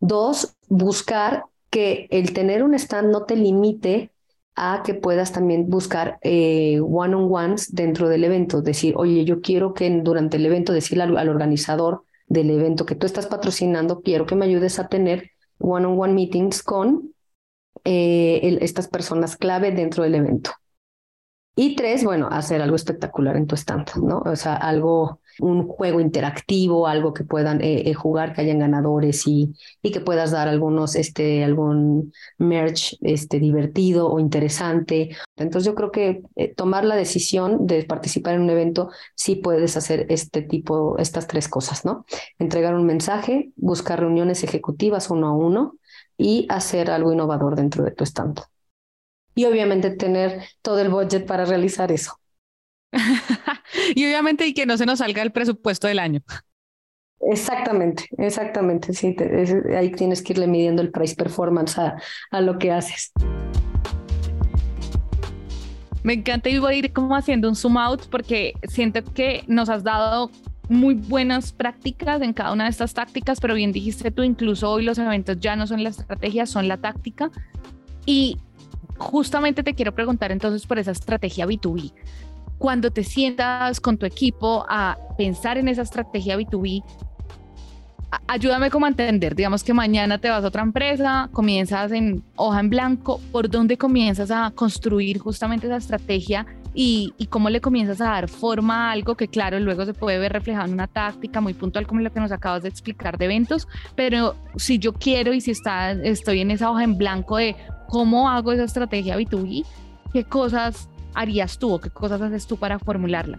Dos, 0.00 0.54
buscar 0.68 1.44
que 1.70 2.08
el 2.10 2.34
tener 2.34 2.62
un 2.62 2.74
stand 2.74 3.10
no 3.10 3.24
te 3.24 3.36
limite 3.36 4.12
a 4.54 4.82
que 4.84 4.92
puedas 4.94 5.32
también 5.32 5.70
buscar 5.70 6.18
eh, 6.20 6.78
one-on-ones 6.80 7.74
dentro 7.74 8.08
del 8.08 8.24
evento, 8.24 8.60
decir, 8.60 8.94
oye, 8.98 9.24
yo 9.24 9.40
quiero 9.40 9.72
que 9.72 9.88
durante 10.02 10.36
el 10.36 10.44
evento 10.44 10.74
decirle 10.74 11.04
al, 11.04 11.28
organizador 11.28 12.04
del 12.32 12.50
evento 12.50 12.86
que 12.86 12.94
tú 12.94 13.04
estás 13.06 13.26
patrocinando, 13.26 14.00
quiero 14.00 14.24
que 14.24 14.34
me 14.34 14.46
ayudes 14.46 14.78
a 14.78 14.88
tener 14.88 15.32
one-on-one 15.58 16.14
meetings 16.14 16.62
con 16.62 17.12
eh, 17.84 18.58
estas 18.62 18.88
personas 18.88 19.36
clave 19.36 19.70
dentro 19.70 20.02
del 20.02 20.14
evento. 20.14 20.52
Y 21.54 21.76
tres, 21.76 22.04
bueno, 22.04 22.28
hacer 22.30 22.62
algo 22.62 22.76
espectacular 22.76 23.36
en 23.36 23.46
tu 23.46 23.54
stand, 23.56 23.96
¿no? 23.96 24.20
O 24.20 24.36
sea, 24.36 24.54
algo, 24.54 25.20
un 25.40 25.66
juego 25.66 26.00
interactivo, 26.00 26.86
algo 26.86 27.14
que 27.14 27.24
puedan 27.24 27.60
eh, 27.60 27.90
eh, 27.90 27.94
jugar, 27.94 28.34
que 28.34 28.42
hayan 28.42 28.58
ganadores 28.58 29.26
y, 29.26 29.54
y 29.82 29.90
que 29.90 30.00
puedas 30.00 30.30
dar 30.30 30.48
algunos, 30.48 30.94
este, 30.96 31.44
algún 31.44 32.12
merch 32.38 32.96
este, 33.00 33.38
divertido 33.38 34.10
o 34.10 34.20
interesante. 34.20 35.16
Entonces 35.36 35.66
yo 35.66 35.74
creo 35.74 35.90
que 35.90 36.22
tomar 36.56 36.84
la 36.84 36.96
decisión 36.96 37.66
de 37.66 37.84
participar 37.84 38.34
en 38.34 38.42
un 38.42 38.50
evento, 38.50 38.90
sí 39.14 39.36
puedes 39.36 39.76
hacer 39.76 40.06
este 40.08 40.42
tipo, 40.42 40.98
estas 40.98 41.26
tres 41.26 41.48
cosas, 41.48 41.84
¿no? 41.84 42.04
Entregar 42.38 42.74
un 42.74 42.86
mensaje, 42.86 43.52
buscar 43.56 44.00
reuniones 44.00 44.44
ejecutivas 44.44 45.10
uno 45.10 45.28
a 45.28 45.32
uno, 45.32 45.76
y 46.16 46.46
hacer 46.48 46.90
algo 46.90 47.12
innovador 47.12 47.56
dentro 47.56 47.84
de 47.84 47.90
tu 47.90 48.04
stand. 48.04 48.40
Y 49.34 49.46
obviamente 49.46 49.90
tener 49.90 50.42
todo 50.62 50.78
el 50.78 50.88
budget 50.88 51.26
para 51.26 51.44
realizar 51.44 51.90
eso. 51.90 52.18
y 53.94 54.04
obviamente 54.04 54.46
y 54.46 54.54
que 54.54 54.66
no 54.66 54.76
se 54.76 54.86
nos 54.86 54.98
salga 54.98 55.22
el 55.22 55.32
presupuesto 55.32 55.86
del 55.86 55.98
año. 55.98 56.20
Exactamente, 57.20 58.08
exactamente. 58.18 58.92
Sí, 58.92 59.14
ahí 59.76 59.92
tienes 59.92 60.22
que 60.22 60.32
irle 60.32 60.46
midiendo 60.46 60.82
el 60.82 60.90
price 60.90 61.14
performance 61.14 61.78
a, 61.78 61.96
a 62.30 62.40
lo 62.40 62.58
que 62.58 62.72
haces. 62.72 63.12
Me 66.02 66.14
encanta 66.14 66.48
y 66.48 66.58
voy 66.58 66.74
a 66.74 66.76
ir 66.76 66.92
como 66.92 67.14
haciendo 67.14 67.48
un 67.48 67.54
zoom 67.54 67.78
out 67.78 68.06
porque 68.10 68.54
siento 68.68 69.04
que 69.04 69.44
nos 69.46 69.68
has 69.68 69.84
dado 69.84 70.30
muy 70.68 70.94
buenas 70.94 71.52
prácticas 71.52 72.22
en 72.22 72.32
cada 72.32 72.52
una 72.52 72.64
de 72.64 72.70
estas 72.70 72.94
tácticas, 72.94 73.40
pero 73.40 73.54
bien 73.54 73.72
dijiste 73.72 74.10
tú, 74.10 74.22
incluso 74.22 74.70
hoy 74.70 74.84
los 74.84 74.98
eventos 74.98 75.38
ya 75.38 75.54
no 75.54 75.66
son 75.66 75.82
la 75.84 75.90
estrategia, 75.90 76.46
son 76.46 76.66
la 76.66 76.76
táctica. 76.76 77.30
Y 78.04 78.38
justamente 78.96 79.62
te 79.62 79.74
quiero 79.74 79.92
preguntar 79.94 80.32
entonces 80.32 80.66
por 80.66 80.78
esa 80.78 80.90
estrategia 80.90 81.46
B2B. 81.46 81.92
Cuando 82.62 82.92
te 82.92 83.02
sientas 83.02 83.80
con 83.80 83.98
tu 83.98 84.06
equipo 84.06 84.64
a 84.68 84.96
pensar 85.18 85.58
en 85.58 85.66
esa 85.66 85.82
estrategia 85.82 86.38
B2B, 86.38 86.84
ayúdame 88.28 88.70
como 88.70 88.86
a 88.86 88.88
entender, 88.88 89.34
digamos 89.34 89.64
que 89.64 89.74
mañana 89.74 90.18
te 90.18 90.30
vas 90.30 90.44
a 90.44 90.46
otra 90.46 90.62
empresa, 90.62 91.28
comienzas 91.32 91.90
en 91.90 92.22
hoja 92.36 92.60
en 92.60 92.70
blanco, 92.70 93.20
¿por 93.32 93.50
dónde 93.50 93.76
comienzas 93.76 94.30
a 94.30 94.52
construir 94.54 95.18
justamente 95.18 95.66
esa 95.66 95.78
estrategia 95.78 96.46
y, 96.72 97.12
cómo 97.30 97.50
le 97.50 97.60
comienzas 97.60 98.00
a 98.00 98.10
dar 98.10 98.28
forma 98.28 98.90
a 98.90 98.92
algo 98.92 99.16
que 99.16 99.26
claro, 99.26 99.58
luego 99.58 99.84
se 99.84 99.92
puede 99.92 100.20
ver 100.20 100.32
reflejado 100.32 100.66
en 100.66 100.74
una 100.74 100.86
táctica 100.86 101.40
muy 101.40 101.54
puntual 101.54 101.88
como 101.88 102.00
lo 102.00 102.12
que 102.12 102.20
nos 102.20 102.30
acabas 102.30 102.62
de 102.62 102.68
explicar 102.68 103.18
de 103.18 103.24
eventos, 103.24 103.66
pero 103.96 104.36
si 104.54 104.78
yo 104.78 104.92
quiero 104.92 105.32
y 105.32 105.40
si 105.40 105.50
está, 105.50 105.90
estoy 105.90 106.42
en 106.42 106.52
esa 106.52 106.70
hoja 106.70 106.84
en 106.84 106.96
blanco 106.96 107.38
de 107.38 107.56
cómo 107.88 108.30
hago 108.30 108.52
esa 108.52 108.62
estrategia 108.62 109.18
B2B, 109.18 109.66
¿qué 110.12 110.22
cosas 110.22 110.88
harías 111.14 111.58
tú 111.58 111.72
o 111.72 111.80
qué 111.80 111.90
cosas 111.90 112.20
haces 112.20 112.46
tú 112.46 112.56
para 112.56 112.78
formularla? 112.78 113.38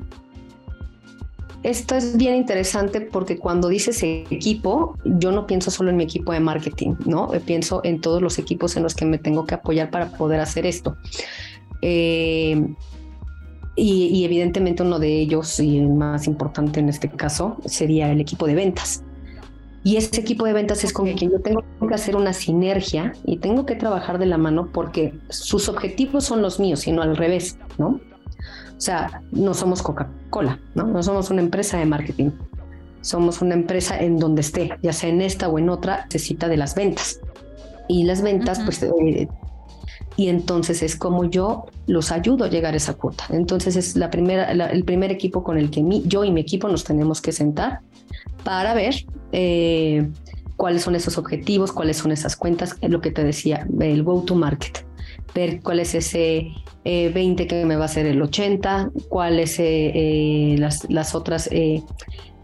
Esto 1.64 1.96
es 1.96 2.18
bien 2.18 2.36
interesante 2.36 3.00
porque 3.00 3.38
cuando 3.38 3.70
dices 3.70 4.04
equipo, 4.04 4.98
yo 5.06 5.32
no 5.32 5.48
pienso 5.48 5.72
solo 5.72 5.92
en 5.92 5.96
mi 5.96 6.04
equipo 6.04 6.34
de 6.34 6.42
marketing, 6.42 6.96
¿no? 7.06 7.32
Pienso 7.46 7.80
en 7.86 8.02
todos 8.02 8.22
los 8.22 8.38
equipos 8.38 8.76
en 8.76 8.84
los 8.84 8.96
que 8.96 9.06
me 9.06 9.18
tengo 9.18 9.46
que 9.46 9.56
apoyar 9.56 9.90
para 9.90 10.10
poder 10.10 10.42
hacer 10.42 10.66
esto. 10.66 10.98
Eh, 11.82 12.62
y, 13.76 14.24
evidentemente 14.24 14.84
uno 14.84 15.00
de 15.00 15.20
ellos, 15.20 15.60
y 15.60 15.78
el 15.78 15.90
más 15.90 16.28
importante 16.28 16.80
en 16.80 16.90
este 16.90 17.10
caso, 17.10 17.58
sería 17.66 18.12
el 18.12 18.22
equipo 18.22 18.46
de 18.46 18.56
ventas. 18.56 19.04
Y 19.84 19.98
ese 19.98 20.22
equipo 20.22 20.46
de 20.46 20.54
ventas 20.54 20.84
es 20.84 20.94
con 20.94 21.12
quien 21.14 21.32
yo 21.32 21.40
tengo 21.42 21.64
que 21.88 21.94
hacer 21.94 22.16
una 22.16 22.32
sinergia 22.32 23.14
y 23.26 23.38
tengo 23.38 23.66
que 23.66 23.76
trabajar 23.76 24.18
de 24.18 24.26
la 24.26 24.38
mano 24.38 24.70
porque 24.72 25.14
sus 25.30 25.68
objetivos 25.68 26.24
son 26.24 26.42
los 26.42 26.60
míos, 26.60 26.82
sino 26.82 27.02
al 27.02 27.18
revés, 27.18 27.58
¿no? 27.78 28.00
O 28.78 28.82
sea, 28.82 29.22
no 29.32 29.54
somos 29.54 29.82
Coca-Cola, 29.82 30.60
¿no? 30.74 30.86
No 30.86 31.04
somos 31.04 31.30
una 31.30 31.42
empresa 31.42 31.78
de 31.78 31.86
marketing. 31.86 32.32
Somos 33.02 33.42
una 33.42 33.56
empresa 33.56 34.00
en 34.00 34.18
donde 34.18 34.42
esté, 34.42 34.72
ya 34.82 34.94
sea 34.94 35.10
en 35.10 35.22
esta 35.22 35.50
o 35.50 35.60
en 35.60 35.70
otra, 35.70 36.06
necesita 36.06 36.48
de 36.48 36.56
las 36.56 36.76
ventas. 36.76 37.20
Y 37.90 38.04
las 38.06 38.22
ventas, 38.22 38.62
pues 38.62 38.82
eh, 38.84 39.28
y 40.16 40.30
entonces 40.30 40.82
es 40.84 40.96
como 40.96 41.26
yo 41.26 41.66
los 41.88 42.12
ayudo 42.12 42.46
a 42.46 42.50
llegar 42.50 42.74
a 42.74 42.78
esa 42.78 42.94
cuota. 42.94 43.26
Entonces 43.30 43.76
es 43.76 43.98
la 43.98 44.10
primera, 44.10 44.52
el 44.52 44.86
primer 44.86 45.12
equipo 45.12 45.44
con 45.44 45.58
el 45.58 45.70
que 45.70 45.84
yo 46.06 46.24
y 46.24 46.32
mi 46.32 46.40
equipo 46.40 46.70
nos 46.70 46.86
tenemos 46.86 47.22
que 47.22 47.34
sentar 47.34 47.82
para 48.44 48.74
ver 48.74 49.06
eh, 49.32 50.08
cuáles 50.58 50.84
son 50.84 50.96
esos 50.96 51.18
objetivos, 51.18 51.72
cuáles 51.72 51.98
son 51.98 52.12
esas 52.12 52.36
cuentas, 52.36 52.76
lo 52.82 53.02
que 53.02 53.12
te 53.12 53.24
decía, 53.24 53.68
el 53.80 54.04
go 54.04 54.22
to 54.22 54.36
market, 54.36 54.86
ver 55.34 55.62
cuál 55.62 55.80
es 55.80 55.96
ese 55.96 56.52
20 56.84 57.44
eh, 57.44 57.48
que 57.48 57.66
me 57.66 57.76
va 57.76 57.84
a 57.84 57.86
hacer 57.86 58.06
el 58.06 58.22
80, 58.22 58.92
cuáles 59.10 59.60
eh, 59.60 60.56
las, 60.60 60.90
las, 60.90 61.16
otras 61.16 61.50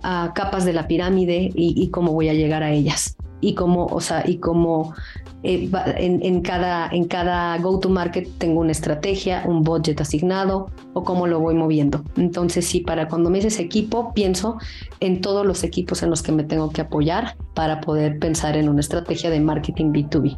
capas 0.01 0.65
de 0.65 0.73
la 0.73 0.87
pirámide 0.87 1.51
y, 1.53 1.89
cómo 1.89 2.13
voy 2.13 2.29
a 2.29 2.33
llegar 2.33 2.63
a 2.63 2.71
ellas 2.71 3.15
y 3.41 3.55
cómo, 3.55 3.85
o 3.85 4.01
sea, 4.01 4.23
y 4.27 4.37
cómo 4.37 4.93
eh, 5.41 5.69
en, 5.97 6.41
cada, 6.41 6.89
en 6.89 7.05
cada 7.05 7.57
go-to-market 7.59 8.27
tengo 8.37 8.59
una 8.59 8.71
estrategia, 8.71 9.43
un 9.45 9.63
budget 9.63 10.01
asignado 10.01 10.69
o 10.93 11.03
cómo 11.03 11.27
lo 11.27 11.39
voy 11.39 11.55
moviendo. 11.55 12.03
Entonces, 12.17 12.65
sí, 12.67 12.81
para 12.81 13.07
cuando 13.07 13.29
me 13.29 13.37
dices 13.37 13.59
equipo, 13.59 14.13
pienso 14.13 14.57
en 14.99 15.21
todos 15.21 15.45
los 15.45 15.63
equipos 15.63 16.03
en 16.03 16.09
los 16.09 16.21
que 16.23 16.33
me 16.33 16.43
tengo 16.43 16.71
que 16.71 16.81
apoyar 16.81 17.37
para 17.53 17.79
poder 17.79 18.19
pensar 18.19 18.57
en 18.57 18.67
una 18.67 18.81
estrategia 18.81 19.29
de 19.29 19.39
marketing 19.39 19.93
B2B. 19.93 20.37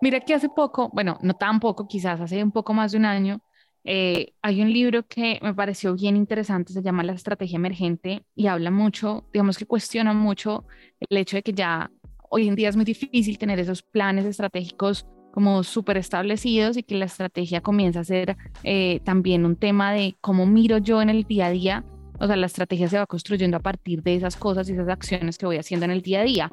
Mira 0.00 0.20
que 0.20 0.34
hace 0.34 0.48
poco, 0.48 0.90
bueno, 0.92 1.18
no 1.22 1.34
tan 1.34 1.58
poco, 1.58 1.88
quizás 1.88 2.20
hace 2.20 2.42
un 2.42 2.52
poco 2.52 2.72
más 2.74 2.92
de 2.92 2.98
un 2.98 3.04
año, 3.04 3.40
eh, 3.84 4.32
hay 4.42 4.60
un 4.60 4.72
libro 4.72 5.06
que 5.06 5.38
me 5.42 5.54
pareció 5.54 5.94
bien 5.94 6.16
interesante, 6.16 6.72
se 6.72 6.82
llama 6.82 7.02
La 7.02 7.12
Estrategia 7.12 7.56
Emergente 7.56 8.22
y 8.34 8.46
habla 8.46 8.70
mucho, 8.70 9.24
digamos 9.32 9.56
que 9.58 9.66
cuestiona 9.66 10.12
mucho 10.12 10.66
el 11.00 11.16
hecho 11.16 11.36
de 11.36 11.42
que 11.42 11.52
ya 11.52 11.90
hoy 12.30 12.48
en 12.48 12.54
día 12.54 12.68
es 12.68 12.76
muy 12.76 12.84
difícil 12.84 13.38
tener 13.38 13.58
esos 13.58 13.82
planes 13.82 14.24
estratégicos 14.26 15.06
como 15.32 15.62
súper 15.62 15.96
establecidos 15.96 16.76
y 16.76 16.82
que 16.82 16.96
la 16.96 17.04
estrategia 17.04 17.60
comienza 17.60 18.00
a 18.00 18.04
ser 18.04 18.36
eh, 18.64 19.00
también 19.04 19.44
un 19.44 19.56
tema 19.56 19.92
de 19.92 20.16
cómo 20.20 20.46
miro 20.46 20.78
yo 20.78 21.00
en 21.00 21.10
el 21.10 21.24
día 21.24 21.46
a 21.46 21.50
día. 21.50 21.84
O 22.18 22.26
sea, 22.26 22.34
la 22.34 22.46
estrategia 22.46 22.88
se 22.88 22.98
va 22.98 23.06
construyendo 23.06 23.56
a 23.56 23.60
partir 23.60 24.02
de 24.02 24.16
esas 24.16 24.36
cosas 24.36 24.68
y 24.68 24.72
esas 24.72 24.88
acciones 24.88 25.38
que 25.38 25.46
voy 25.46 25.56
haciendo 25.56 25.84
en 25.84 25.92
el 25.92 26.02
día 26.02 26.22
a 26.22 26.24
día. 26.24 26.52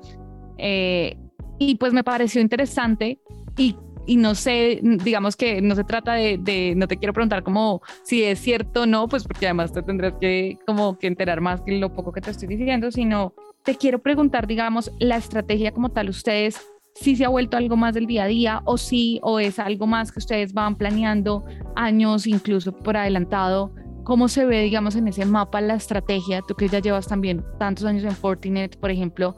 Eh, 0.57 1.17
y 1.57 1.75
pues 1.75 1.93
me 1.93 2.03
pareció 2.03 2.41
interesante 2.41 3.19
y, 3.57 3.75
y, 4.05 4.17
no 4.17 4.35
sé, 4.35 4.79
digamos 4.81 5.35
que 5.35 5.61
no 5.61 5.75
se 5.75 5.83
trata 5.83 6.13
de, 6.13 6.73
no 6.75 6.87
te 6.87 6.97
quiero 6.97 7.13
preguntar 7.13 7.43
como 7.43 7.81
si 8.03 8.23
es 8.23 8.39
cierto 8.39 8.83
o 8.83 8.85
no, 8.85 9.07
pues 9.07 9.23
porque 9.23 9.45
además 9.47 9.73
te 9.73 9.81
tendrás 9.81 10.13
que 10.19 10.57
como 10.65 10.97
que 10.97 11.07
enterar 11.07 11.41
más 11.41 11.61
que 11.61 11.77
lo 11.79 11.93
poco 11.93 12.11
que 12.11 12.21
te 12.21 12.31
estoy 12.31 12.47
diciendo, 12.47 12.91
sino 12.91 13.33
te 13.63 13.75
quiero 13.75 13.99
preguntar, 13.99 14.47
digamos, 14.47 14.91
la 14.99 15.17
estrategia 15.17 15.71
como 15.71 15.89
tal, 15.89 16.09
ustedes 16.09 16.59
si 16.95 17.15
se 17.15 17.25
ha 17.25 17.29
vuelto 17.29 17.57
algo 17.57 17.75
más 17.75 17.93
del 17.93 18.07
día 18.07 18.23
a 18.23 18.27
día 18.27 18.61
o 18.65 18.77
sí, 18.77 19.19
o 19.21 19.39
es 19.39 19.59
algo 19.59 19.85
más 19.85 20.11
que 20.11 20.19
ustedes 20.19 20.53
van 20.53 20.75
planeando 20.75 21.43
años, 21.75 22.25
incluso 22.25 22.71
por 22.71 22.95
adelantado. 22.95 23.73
¿Cómo 24.05 24.27
se 24.27 24.45
ve, 24.45 24.61
digamos, 24.61 24.95
en 24.95 25.07
ese 25.07 25.25
mapa 25.25 25.59
la 25.61 25.75
estrategia? 25.75 26.41
Tú 26.47 26.55
que 26.55 26.69
ya 26.69 26.79
llevas 26.79 27.07
también 27.07 27.43
tantos 27.59 27.85
años 27.85 28.03
en 28.03 28.11
Fortinet, 28.11 28.79
por 28.79 28.91
ejemplo, 28.91 29.35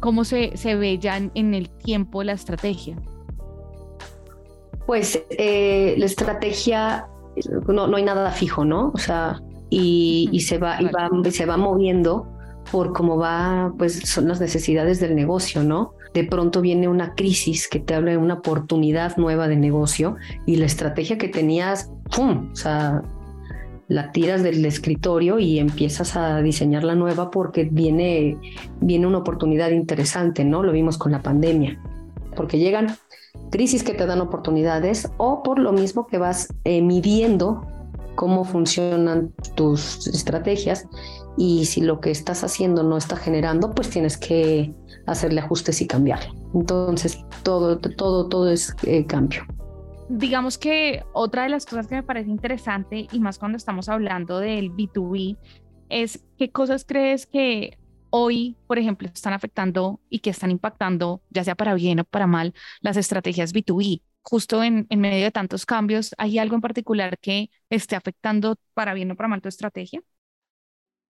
¿cómo 0.00 0.24
se, 0.24 0.56
se 0.56 0.74
ve 0.74 0.98
ya 0.98 1.16
en, 1.16 1.54
el 1.54 1.70
tiempo 1.70 2.22
la 2.22 2.32
estrategia? 2.32 2.96
Pues 4.88 5.22
eh, 5.28 5.96
la 5.98 6.06
estrategia, 6.06 7.08
no, 7.66 7.86
no, 7.86 7.96
hay 7.98 8.02
nada 8.02 8.30
fijo, 8.30 8.64
¿no? 8.64 8.90
O 8.94 8.96
sea, 8.96 9.38
y, 9.68 10.30
y 10.32 10.40
se, 10.40 10.56
va, 10.56 10.80
y 10.80 10.86
va, 10.86 11.10
se 11.30 11.44
va 11.44 11.58
moviendo 11.58 12.26
por 12.72 12.94
cómo 12.94 13.18
va, 13.18 13.70
pues 13.76 14.00
son 14.08 14.28
las 14.28 14.40
necesidades 14.40 14.98
del 14.98 15.14
negocio, 15.14 15.62
¿no? 15.62 15.92
De 16.14 16.24
pronto 16.24 16.62
viene 16.62 16.88
una 16.88 17.14
crisis 17.14 17.68
que 17.68 17.80
te 17.80 17.94
habla 17.94 18.12
de 18.12 18.16
una 18.16 18.36
oportunidad 18.36 19.18
nueva 19.18 19.46
de 19.46 19.56
negocio 19.56 20.16
y 20.46 20.56
la 20.56 20.64
estrategia 20.64 21.18
que 21.18 21.28
tenías, 21.28 21.92
¡pum! 22.16 22.48
O 22.50 22.56
sea, 22.56 23.02
la 23.88 24.10
tiras 24.10 24.42
del 24.42 24.64
escritorio 24.64 25.38
y 25.38 25.58
empiezas 25.58 26.16
a 26.16 26.40
diseñar 26.40 26.84
la 26.84 26.94
nueva 26.94 27.30
porque 27.30 27.64
viene, 27.70 28.38
viene 28.80 29.06
una 29.06 29.18
oportunidad 29.18 29.68
interesante, 29.68 30.46
¿no? 30.46 30.62
Lo 30.62 30.72
vimos 30.72 30.96
con 30.96 31.12
la 31.12 31.20
pandemia, 31.20 31.78
porque 32.34 32.58
llegan 32.58 32.96
crisis 33.50 33.82
que 33.82 33.94
te 33.94 34.06
dan 34.06 34.20
oportunidades 34.20 35.10
o 35.16 35.42
por 35.42 35.58
lo 35.58 35.72
mismo 35.72 36.06
que 36.06 36.18
vas 36.18 36.48
eh, 36.64 36.82
midiendo 36.82 37.66
cómo 38.14 38.44
funcionan 38.44 39.32
tus 39.54 40.06
estrategias 40.08 40.88
y 41.36 41.66
si 41.66 41.80
lo 41.80 42.00
que 42.00 42.10
estás 42.10 42.42
haciendo 42.42 42.82
no 42.82 42.96
está 42.96 43.16
generando, 43.16 43.70
pues 43.70 43.90
tienes 43.90 44.18
que 44.18 44.74
hacerle 45.06 45.40
ajustes 45.40 45.80
y 45.80 45.86
cambiarlo. 45.86 46.34
Entonces, 46.52 47.24
todo, 47.44 47.78
todo, 47.78 48.28
todo 48.28 48.50
es 48.50 48.74
eh, 48.82 49.06
cambio. 49.06 49.42
Digamos 50.08 50.58
que 50.58 51.04
otra 51.12 51.44
de 51.44 51.50
las 51.50 51.64
cosas 51.64 51.86
que 51.86 51.94
me 51.94 52.02
parece 52.02 52.30
interesante, 52.30 53.06
y 53.12 53.20
más 53.20 53.38
cuando 53.38 53.56
estamos 53.56 53.88
hablando 53.88 54.40
del 54.40 54.72
B2B, 54.72 55.36
es 55.88 56.24
qué 56.36 56.50
cosas 56.50 56.84
crees 56.84 57.26
que 57.26 57.78
hoy, 58.10 58.56
por 58.66 58.78
ejemplo, 58.78 59.08
están 59.12 59.32
afectando 59.32 60.00
y 60.08 60.20
que 60.20 60.30
están 60.30 60.50
impactando, 60.50 61.22
ya 61.30 61.44
sea 61.44 61.54
para 61.54 61.74
bien 61.74 62.00
o 62.00 62.04
para 62.04 62.26
mal, 62.26 62.54
las 62.80 62.96
estrategias 62.96 63.52
B2B. 63.52 64.02
Justo 64.22 64.62
en, 64.62 64.86
medio 64.90 65.24
de 65.24 65.30
tantos 65.30 65.64
cambios, 65.64 66.14
¿hay 66.18 66.38
algo 66.38 66.54
en 66.54 66.60
particular 66.60 67.18
que 67.18 67.50
esté 67.70 67.96
afectando 67.96 68.56
para 68.74 68.94
bien 68.94 69.10
o 69.10 69.16
para 69.16 69.28
mal 69.28 69.40
tu 69.40 69.48
estrategia? 69.48 70.02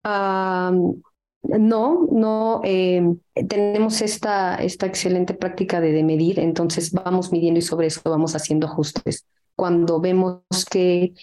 no, 0.05 2.07
no 2.11 2.61
em, 2.63 3.19
tenemos 3.49 4.03
esta, 4.03 4.57
esta 4.57 4.87
excelente 4.87 5.35
práctica 5.35 5.81
de, 5.81 6.03
medir, 6.03 6.41
entonces 6.41 6.93
vamos 6.93 7.33
midiendo 7.33 7.59
y 7.59 7.63
sobre 7.63 7.87
eso 7.87 8.01
vamos 8.05 8.35
haciendo 8.35 8.67
ajustes. 8.67 9.27
Cuando 9.55 10.01
vemos 10.01 10.43
que 10.71 11.15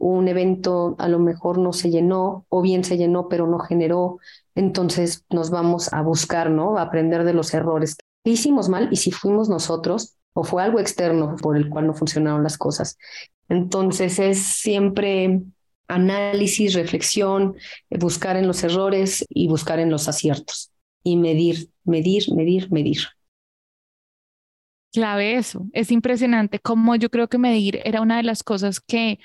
un 0.00 0.28
evento 0.28 0.96
a 0.98 1.08
lo 1.08 1.18
mejor 1.18 1.58
no 1.58 1.72
se 1.72 1.90
llenó 1.90 2.46
o 2.48 2.62
bien 2.62 2.84
se 2.84 2.96
llenó 2.96 3.28
pero 3.28 3.46
no 3.46 3.58
generó, 3.58 4.18
entonces 4.54 5.24
nos 5.30 5.50
vamos 5.50 5.92
a 5.92 6.00
buscar, 6.00 6.50
¿no? 6.50 6.78
A 6.78 6.82
aprender 6.82 7.24
de 7.24 7.34
los 7.34 7.52
errores. 7.52 7.96
¿Qué 8.24 8.32
hicimos 8.32 8.68
mal 8.68 8.88
y 8.90 8.96
si 8.96 9.12
fuimos 9.12 9.48
nosotros 9.48 10.16
o 10.32 10.42
fue 10.42 10.62
algo 10.62 10.80
externo 10.80 11.36
por 11.36 11.56
el 11.56 11.68
cual 11.68 11.86
no 11.86 11.94
funcionaron 11.94 12.42
las 12.42 12.56
cosas? 12.56 12.96
Entonces 13.48 14.18
es 14.18 14.38
siempre 14.38 15.42
análisis, 15.86 16.74
reflexión, 16.74 17.56
eh, 17.90 17.98
buscar 17.98 18.36
en 18.36 18.46
los 18.46 18.64
errores 18.64 19.26
y 19.28 19.48
buscar 19.48 19.80
en 19.80 19.90
los 19.90 20.08
aciertos 20.08 20.70
y 21.02 21.16
medir, 21.16 21.70
medir, 21.84 22.24
medir, 22.34 22.72
medir. 22.72 23.00
Clave 24.92 25.36
eso, 25.36 25.66
es 25.72 25.92
impresionante 25.92 26.58
cómo 26.58 26.96
yo 26.96 27.10
creo 27.10 27.28
que 27.28 27.38
medir 27.38 27.80
era 27.84 28.00
una 28.00 28.16
de 28.16 28.24
las 28.24 28.42
cosas 28.42 28.80
que 28.80 29.20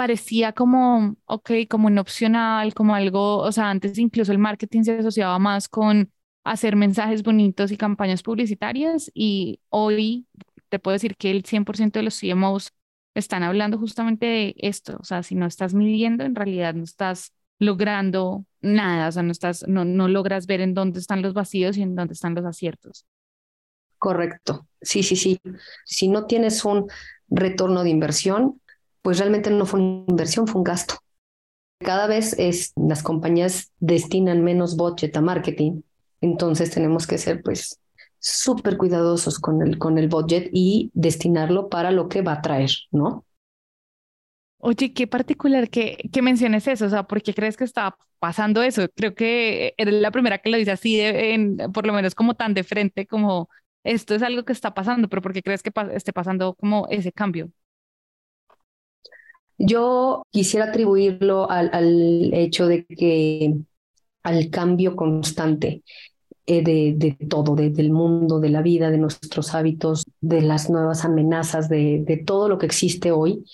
parecía 0.00 0.54
como, 0.54 1.14
ok, 1.26 1.50
como 1.68 1.86
un 1.88 1.98
opcional, 1.98 2.72
como 2.72 2.94
algo, 2.94 3.36
o 3.36 3.52
sea, 3.52 3.68
antes 3.68 3.98
incluso 3.98 4.32
el 4.32 4.38
marketing 4.38 4.82
se 4.82 4.96
asociaba 4.98 5.38
más 5.38 5.68
con 5.68 6.10
hacer 6.42 6.74
mensajes 6.74 7.22
bonitos 7.22 7.70
y 7.70 7.76
campañas 7.76 8.22
publicitarias 8.22 9.10
y 9.12 9.60
hoy 9.68 10.26
te 10.70 10.78
puedo 10.78 10.94
decir 10.94 11.16
que 11.18 11.30
el 11.30 11.44
100% 11.44 11.98
de 11.98 12.04
los 12.04 12.14
CMOs 12.14 12.72
están 13.14 13.42
hablando 13.42 13.76
justamente 13.76 14.24
de 14.24 14.54
esto, 14.56 14.96
o 14.98 15.04
sea, 15.04 15.22
si 15.22 15.34
no 15.34 15.44
estás 15.44 15.74
midiendo, 15.74 16.24
en 16.24 16.34
realidad 16.34 16.72
no 16.72 16.84
estás 16.84 17.34
logrando 17.58 18.46
nada, 18.62 19.08
o 19.08 19.12
sea, 19.12 19.22
no 19.22 19.32
estás, 19.32 19.68
no, 19.68 19.84
no 19.84 20.08
logras 20.08 20.46
ver 20.46 20.62
en 20.62 20.72
dónde 20.72 20.98
están 21.00 21.20
los 21.20 21.34
vacíos 21.34 21.76
y 21.76 21.82
en 21.82 21.94
dónde 21.94 22.14
están 22.14 22.34
los 22.34 22.46
aciertos. 22.46 23.04
Correcto, 23.98 24.66
sí, 24.80 25.02
sí, 25.02 25.14
sí. 25.16 25.38
Si 25.84 26.08
no 26.08 26.26
tienes 26.26 26.64
un 26.64 26.88
retorno 27.28 27.82
de 27.84 27.90
inversión, 27.90 28.62
pues 29.02 29.18
realmente 29.18 29.50
no 29.50 29.66
fue 29.66 29.80
una 29.80 30.04
inversión, 30.08 30.46
fue 30.46 30.60
un 30.60 30.64
gasto. 30.64 30.96
Cada 31.80 32.06
vez 32.06 32.34
es, 32.38 32.72
las 32.76 33.02
compañías 33.02 33.72
destinan 33.78 34.44
menos 34.44 34.76
budget 34.76 35.16
a 35.16 35.20
marketing, 35.20 35.82
entonces 36.20 36.70
tenemos 36.70 37.06
que 37.06 37.18
ser 37.18 37.42
pues 37.42 37.80
súper 38.18 38.76
cuidadosos 38.76 39.38
con 39.38 39.62
el, 39.62 39.78
con 39.78 39.98
el 39.98 40.08
budget 40.08 40.50
y 40.52 40.90
destinarlo 40.92 41.68
para 41.68 41.90
lo 41.90 42.08
que 42.08 42.22
va 42.22 42.34
a 42.34 42.42
traer, 42.42 42.70
¿no? 42.90 43.24
Oye, 44.58 44.92
qué 44.92 45.06
particular 45.06 45.70
que, 45.70 45.96
que 46.12 46.20
menciones 46.20 46.68
eso, 46.68 46.84
o 46.84 46.90
sea, 46.90 47.04
¿por 47.04 47.22
qué 47.22 47.32
crees 47.32 47.56
que 47.56 47.64
está 47.64 47.96
pasando 48.18 48.62
eso? 48.62 48.86
Creo 48.94 49.14
que 49.14 49.72
eres 49.78 49.94
la 49.94 50.10
primera 50.10 50.36
que 50.38 50.50
lo 50.50 50.58
dice 50.58 50.72
así, 50.72 51.00
por 51.72 51.86
lo 51.86 51.94
menos 51.94 52.14
como 52.14 52.34
tan 52.34 52.52
de 52.52 52.62
frente, 52.62 53.06
como 53.06 53.48
esto 53.84 54.14
es 54.14 54.22
algo 54.22 54.44
que 54.44 54.52
está 54.52 54.74
pasando, 54.74 55.08
pero 55.08 55.22
¿por 55.22 55.32
qué 55.32 55.42
crees 55.42 55.62
que 55.62 55.72
esté 55.94 56.12
pasando 56.12 56.54
como 56.54 56.86
ese 56.90 57.10
cambio? 57.10 57.50
Yo 59.62 60.26
quisiera 60.30 60.66
atribuirlo 60.66 61.50
al, 61.50 61.68
al 61.74 62.32
hecho 62.32 62.66
de 62.66 62.86
que 62.86 63.56
al 64.22 64.48
cambio 64.48 64.96
constante 64.96 65.82
eh, 66.46 66.62
de, 66.62 66.94
de, 66.96 67.26
todo, 67.26 67.54
de, 67.54 67.68
del 67.68 67.92
mundo, 67.92 68.40
de 68.40 68.48
la 68.48 68.62
vida, 68.62 68.90
de 68.90 68.96
nuestros 68.96 69.54
hábitos, 69.54 70.04
de 70.22 70.40
las 70.40 70.70
nuevas 70.70 71.04
amenazas, 71.04 71.68
de, 71.68 72.02
de 72.06 72.16
todo 72.16 72.48
lo 72.48 72.56
que 72.56 72.64
existe 72.64 73.12
hoy 73.12 73.44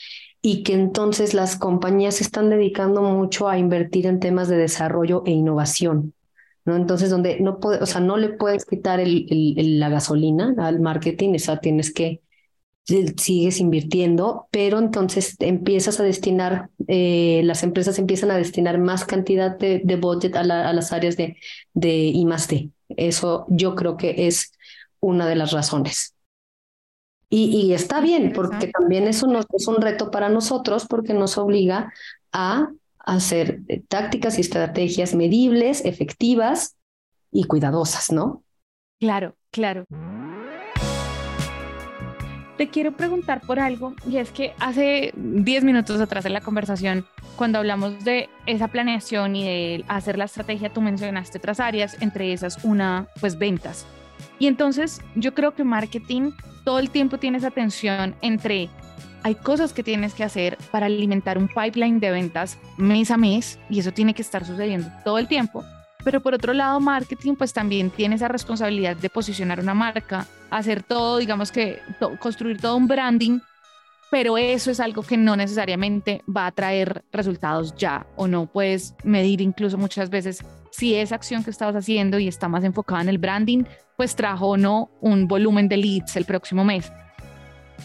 y 0.41 0.63
que 0.63 0.75
entonces 0.75 1.35
las 1.35 1.57
compañías 1.57 2.15
se 2.15 2.23
están 2.23 2.51
dedicando 2.51 3.03
mucho 3.03 3.49
a 3.49 3.59
invertir 3.59 4.07
en 4.07 4.21
temas 4.21 4.47
de 4.47 4.57
desarrollo 4.57 5.25
e 5.27 5.33
innovación. 5.33 6.15
¿no? 6.65 6.77
Entonces, 6.77 7.11
donde 7.11 7.41
no 7.41 7.59
puede, 7.59 7.83
o 7.83 7.87
sea, 7.87 8.01
no 8.01 8.17
le 8.17 8.29
puedes 8.29 8.65
quitar 8.65 9.01
el, 9.01 9.27
el, 9.29 9.81
la 9.81 9.89
gasolina 9.89 10.55
al 10.59 10.79
marketing, 10.79 11.35
o 11.35 11.39
sea, 11.41 11.59
tienes 11.59 11.93
que 11.93 12.21
sigues 12.87 13.59
invirtiendo, 13.59 14.47
pero 14.51 14.79
entonces 14.79 15.37
empiezas 15.41 15.99
a 15.99 16.05
destinar, 16.05 16.71
eh, 16.87 17.41
las 17.45 17.63
empresas 17.63 17.99
empiezan 17.99 18.31
a 18.31 18.37
destinar 18.37 18.79
más 18.79 19.05
cantidad 19.05 19.59
de, 19.59 19.81
de 19.85 19.97
budget 19.97 20.37
a, 20.37 20.41
a, 20.41 20.73
las 20.73 20.93
áreas 20.93 21.17
de, 21.17 21.37
de 21.75 21.97
I 21.97 22.25
más 22.27 22.49
D. 22.49 22.71
Eso 22.91 23.47
yo 23.49 23.75
creo 23.75 23.97
que 23.97 24.27
es 24.29 24.53
una 25.01 25.27
de 25.27 25.35
las 25.35 25.53
razones. 25.53 26.15
Y, 27.29 27.47
y 27.47 27.73
está 27.73 28.01
bien, 28.01 28.33
porque 28.33 28.69
también 28.69 29.09
eso 29.09 29.27
nos, 29.27 29.47
es 29.53 29.67
un 29.67 29.77
reto 29.77 30.13
para 30.13 30.29
nosotros, 30.29 30.87
porque 30.89 31.13
nos 31.13 31.39
obliga 31.39 31.93
a 32.33 32.71
hacer 33.01 33.61
tácticas 33.89 34.39
y 34.39 34.43
estrategias 34.43 35.15
medibles, 35.15 35.85
efectivas 35.85 36.77
y 37.33 37.45
cuidadosas, 37.45 38.13
¿no? 38.13 38.45
Claro, 39.01 39.37
claro. 39.51 39.87
Te 42.57 42.69
quiero 42.69 42.93
preguntar 42.93 43.43
por 43.43 43.61
algo 43.61 43.95
y 44.09 44.17
es 44.17 44.31
que 44.31 44.55
hace 44.59 45.13
10 45.15 45.65
minutos 45.65 46.01
atrás 46.01 46.25
en 46.25 46.33
la 46.33 46.41
conversación, 46.41 47.05
cuando 47.37 47.59
hablamos 47.59 48.03
de 48.03 48.31
esa 48.47 48.69
planeación 48.69 49.37
y 49.37 49.45
de 49.45 49.85
hacer 49.89 50.17
la 50.17 50.25
estrategia, 50.25 50.73
tú 50.73 50.81
mencionaste 50.81 51.37
otras 51.37 51.61
áreas, 51.61 51.99
entre 52.01 52.33
esas 52.33 52.65
una, 52.65 53.09
pues 53.21 53.39
ventas. 53.39 53.85
Y 54.39 54.47
entonces 54.47 55.03
yo 55.17 55.35
creo 55.35 55.55
que 55.55 55.65
marketing 55.65 56.33
todo 56.65 56.79
el 56.79 56.89
tiempo 56.89 57.19
tienes 57.19 57.45
atención 57.45 58.15
entre 58.23 58.71
hay 59.23 59.35
cosas 59.35 59.73
que 59.73 59.83
tienes 59.83 60.15
que 60.15 60.25
hacer 60.25 60.57
para 60.71 60.87
alimentar 60.87 61.37
un 61.37 61.49
pipeline 61.49 62.01
de 62.01 62.11
ventas 62.11 62.59
mes 62.79 63.11
a 63.11 63.17
mes 63.17 63.59
y 63.69 63.81
eso 63.81 63.93
tiene 63.93 64.15
que 64.15 64.23
estar 64.23 64.47
sucediendo 64.47 64.89
todo 65.05 65.19
el 65.19 65.27
tiempo. 65.27 65.65
Pero 66.07 66.21
por 66.21 66.35
otro 66.35 66.53
lado, 66.53 66.79
marketing 66.79 67.35
pues 67.35 67.53
también 67.53 67.91
tiene 67.91 68.15
esa 68.15 68.29
responsabilidad 68.29 68.95
de 68.95 69.11
posicionar 69.11 69.59
una 69.59 69.75
marca, 69.75 70.29
hacer 70.51 70.85
todo, 70.85 71.19
digamos 71.19 71.51
que 71.51 71.81
construir 72.21 72.61
todo 72.61 72.77
un 72.77 72.87
branding, 72.87 73.41
pero 74.09 74.39
eso 74.39 74.71
es 74.71 74.79
algo 74.79 75.03
que 75.03 75.17
no 75.17 75.35
necesariamente 75.35 76.23
va 76.25 76.47
a 76.47 76.53
traer 76.53 77.05
resultados 77.11 77.75
ya 77.75 78.07
o 78.15 78.29
no 78.29 78.47
puedes 78.47 78.95
medir 79.03 79.41
incluso 79.41 79.79
muchas 79.79 80.09
veces 80.09 80.45
si 80.71 80.95
esa 80.95 81.17
acción 81.17 81.43
que 81.43 81.51
estabas 81.51 81.75
haciendo 81.75 82.21
y 82.21 82.29
está 82.29 82.47
más 82.47 82.63
enfocada 82.63 83.03
en 83.03 83.09
el 83.09 83.19
branding, 83.19 83.65
pues 83.97 84.15
trajo 84.15 84.51
o 84.51 84.57
no 84.57 84.93
un 85.01 85.27
volumen 85.27 85.69
de 85.69 85.77
leads 85.77 86.15
el 86.15 86.25
próximo 86.25 86.65
mes. 86.65 86.93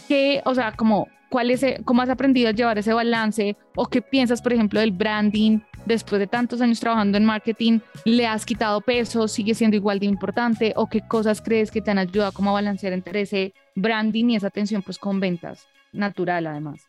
¿Qué, 0.08 0.44
o 0.46 0.54
sea, 0.54 0.74
como, 0.74 1.08
cuál 1.32 1.50
es, 1.50 1.66
cómo 1.86 2.04
has 2.04 2.10
aprendido 2.10 2.50
a 2.50 2.52
llevar 2.52 2.78
ese 2.78 2.94
balance 2.94 3.58
o 3.76 3.88
qué 3.88 4.04
piensas, 4.04 4.44
por 4.44 4.54
ejemplo, 4.54 4.80
del 4.80 4.92
branding 4.92 5.62
después 5.86 6.20
de 6.20 6.28
tantos 6.28 6.62
años 6.62 6.80
trabajando 6.80 7.18
en 7.18 7.26
marketing, 7.26 7.80
le 8.06 8.28
has 8.28 8.46
quitado 8.46 8.82
peso, 8.82 9.28
sigue 9.28 9.56
siendo 9.56 9.76
igual 9.76 10.00
de 10.00 10.06
importante 10.06 10.74
o 10.76 10.88
qué 10.88 11.02
cosas 11.08 11.42
crees 11.42 11.72
que 11.72 11.82
te 11.82 11.92
han 11.92 11.98
ayudado 11.98 12.32
como 12.32 12.52
a 12.52 12.54
balancear 12.54 12.94
entre 12.94 13.22
ese 13.22 13.54
branding 13.76 14.30
y 14.30 14.36
esa 14.36 14.48
atención 14.48 14.82
pues 14.82 14.98
con 14.98 15.20
ventas 15.20 15.68
natural 15.92 16.48
además? 16.48 16.82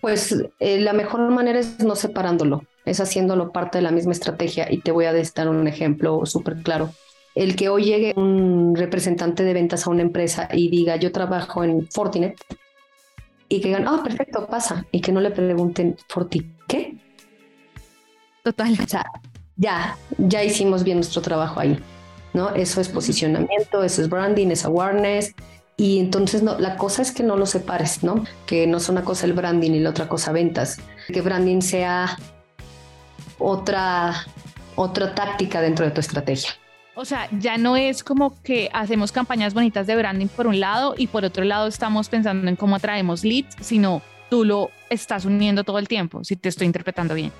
Pues 0.00 0.34
eh, 0.60 0.80
la 0.80 0.92
mejor 0.92 1.30
manera 1.30 1.58
es 1.58 1.80
no 1.80 1.94
separándolo, 1.94 2.62
es 2.84 3.00
haciéndolo 3.00 3.52
parte 3.52 3.78
de 3.78 3.82
la 3.82 3.90
misma 3.90 4.12
estrategia 4.12 4.70
y 4.70 4.78
te 4.78 4.92
voy 4.92 5.04
a 5.04 5.12
dar 5.12 5.48
un 5.48 5.66
ejemplo 5.68 6.24
súper 6.24 6.62
claro. 6.62 6.90
El 7.34 7.56
que 7.56 7.68
hoy 7.68 7.84
llegue 7.84 8.14
un 8.16 8.76
representante 8.76 9.42
de 9.42 9.52
ventas 9.52 9.86
a 9.86 9.90
una 9.90 10.02
empresa 10.02 10.48
y 10.52 10.70
diga 10.70 10.96
yo 10.96 11.10
trabajo 11.12 11.64
en 11.64 11.88
Fortinet 11.90 12.36
y 13.48 13.60
que 13.60 13.68
digan, 13.68 13.86
ah, 13.86 14.00
perfecto, 14.02 14.46
pasa, 14.46 14.86
y 14.90 15.00
que 15.00 15.12
no 15.12 15.20
le 15.20 15.30
pregunten, 15.30 15.96
¿Forti 16.08 16.50
qué? 16.66 16.96
Total. 18.44 18.78
O 18.80 18.86
sea, 18.86 19.06
ya, 19.56 19.96
ya 20.18 20.44
hicimos 20.44 20.84
bien 20.84 20.98
nuestro 20.98 21.22
trabajo 21.22 21.60
ahí, 21.60 21.78
¿no? 22.34 22.50
Eso 22.50 22.80
es 22.80 22.88
posicionamiento, 22.88 23.82
eso 23.82 24.02
es 24.02 24.08
branding, 24.08 24.48
es 24.48 24.64
awareness. 24.66 25.34
Y 25.76 25.98
entonces 25.98 26.42
no, 26.42 26.58
la 26.58 26.76
cosa 26.76 27.02
es 27.02 27.10
que 27.10 27.22
no 27.22 27.36
lo 27.36 27.46
separes, 27.46 28.04
¿no? 28.04 28.22
Que 28.46 28.66
no 28.66 28.76
es 28.76 28.88
una 28.88 29.02
cosa 29.02 29.26
el 29.26 29.32
branding 29.32 29.72
y 29.72 29.80
la 29.80 29.90
otra 29.90 30.08
cosa 30.08 30.30
ventas. 30.30 30.78
Que 31.08 31.22
branding 31.22 31.62
sea 31.62 32.18
otra, 33.38 34.26
otra 34.76 35.14
táctica 35.14 35.62
dentro 35.62 35.86
de 35.86 35.90
tu 35.90 36.00
estrategia. 36.00 36.50
O 36.96 37.04
sea, 37.06 37.28
ya 37.40 37.56
no 37.56 37.76
es 37.76 38.04
como 38.04 38.40
que 38.42 38.70
hacemos 38.72 39.10
campañas 39.10 39.54
bonitas 39.54 39.86
de 39.86 39.96
branding 39.96 40.28
por 40.28 40.46
un 40.46 40.60
lado 40.60 40.94
y 40.96 41.06
por 41.08 41.24
otro 41.24 41.44
lado 41.44 41.66
estamos 41.66 42.08
pensando 42.08 42.46
en 42.46 42.56
cómo 42.56 42.76
atraemos 42.76 43.24
leads, 43.24 43.56
sino 43.60 44.02
tú 44.30 44.44
lo 44.44 44.70
estás 44.90 45.24
uniendo 45.24 45.64
todo 45.64 45.78
el 45.78 45.88
tiempo, 45.88 46.22
si 46.22 46.36
te 46.36 46.48
estoy 46.48 46.66
interpretando 46.66 47.14
bien. 47.14 47.32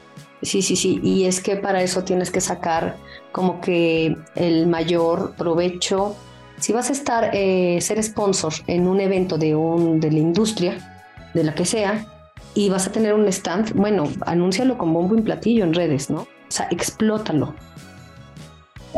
Sí, 0.44 0.60
sí, 0.60 0.76
sí. 0.76 1.00
Y 1.02 1.24
es 1.24 1.40
que 1.40 1.56
para 1.56 1.82
eso 1.82 2.04
tienes 2.04 2.30
que 2.30 2.40
sacar 2.40 2.96
como 3.32 3.60
que 3.60 4.16
el 4.36 4.66
mayor 4.66 5.34
provecho. 5.36 6.14
Si 6.58 6.72
vas 6.72 6.90
a 6.90 6.92
estar, 6.92 7.30
eh, 7.32 7.80
ser 7.80 8.02
sponsor 8.02 8.52
en 8.66 8.86
un 8.86 9.00
evento 9.00 9.38
de, 9.38 9.56
un, 9.56 10.00
de 10.00 10.12
la 10.12 10.18
industria, 10.18 11.02
de 11.32 11.44
la 11.44 11.54
que 11.54 11.64
sea, 11.64 12.06
y 12.54 12.68
vas 12.68 12.86
a 12.86 12.92
tener 12.92 13.14
un 13.14 13.26
stand, 13.28 13.72
bueno, 13.72 14.08
anúncialo 14.26 14.78
con 14.78 14.92
bombo 14.92 15.16
y 15.16 15.22
platillo 15.22 15.64
en 15.64 15.74
redes, 15.74 16.10
¿no? 16.10 16.20
O 16.20 16.28
sea, 16.48 16.68
explótalo. 16.70 17.54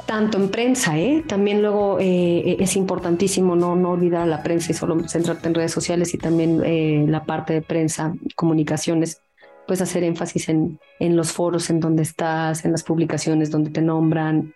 Tanto 0.04 0.36
en 0.36 0.50
prensa, 0.50 0.98
¿eh? 0.98 1.24
También 1.26 1.62
luego 1.62 1.98
eh, 1.98 2.56
es 2.60 2.76
importantísimo 2.76 3.56
no, 3.56 3.74
no 3.76 3.92
olvidar 3.92 4.22
a 4.22 4.26
la 4.26 4.42
prensa 4.42 4.72
y 4.72 4.74
solo 4.74 5.08
centrarte 5.08 5.48
en 5.48 5.54
redes 5.54 5.72
sociales 5.72 6.12
y 6.12 6.18
también 6.18 6.60
eh, 6.64 7.06
la 7.08 7.24
parte 7.24 7.54
de 7.54 7.62
prensa, 7.62 8.12
comunicaciones 8.34 9.22
puedes 9.66 9.82
hacer 9.82 10.04
énfasis 10.04 10.48
en, 10.48 10.80
en 10.98 11.16
los 11.16 11.32
foros 11.32 11.70
en 11.70 11.80
donde 11.80 12.02
estás, 12.02 12.64
en 12.64 12.72
las 12.72 12.82
publicaciones 12.82 13.50
donde 13.50 13.70
te 13.70 13.82
nombran. 13.82 14.54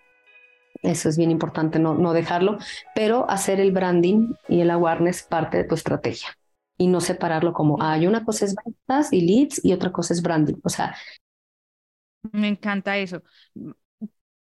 Eso 0.82 1.08
es 1.08 1.18
bien 1.18 1.30
importante, 1.30 1.78
no, 1.78 1.94
no 1.94 2.12
dejarlo, 2.12 2.58
pero 2.94 3.28
hacer 3.28 3.60
el 3.60 3.72
branding 3.72 4.32
y 4.48 4.60
el 4.60 4.70
awareness 4.70 5.22
parte 5.22 5.58
de 5.58 5.64
tu 5.64 5.74
estrategia 5.74 6.28
y 6.78 6.86
no 6.86 7.02
separarlo 7.02 7.52
como, 7.52 7.82
hay 7.82 8.06
una 8.06 8.24
cosa 8.24 8.46
es 8.46 8.54
ventas 8.54 9.12
y 9.12 9.20
leads 9.20 9.62
y 9.62 9.74
otra 9.74 9.92
cosa 9.92 10.14
es 10.14 10.22
branding. 10.22 10.54
O 10.64 10.70
sea, 10.70 10.96
me 12.32 12.48
encanta 12.48 12.96
eso. 12.96 13.22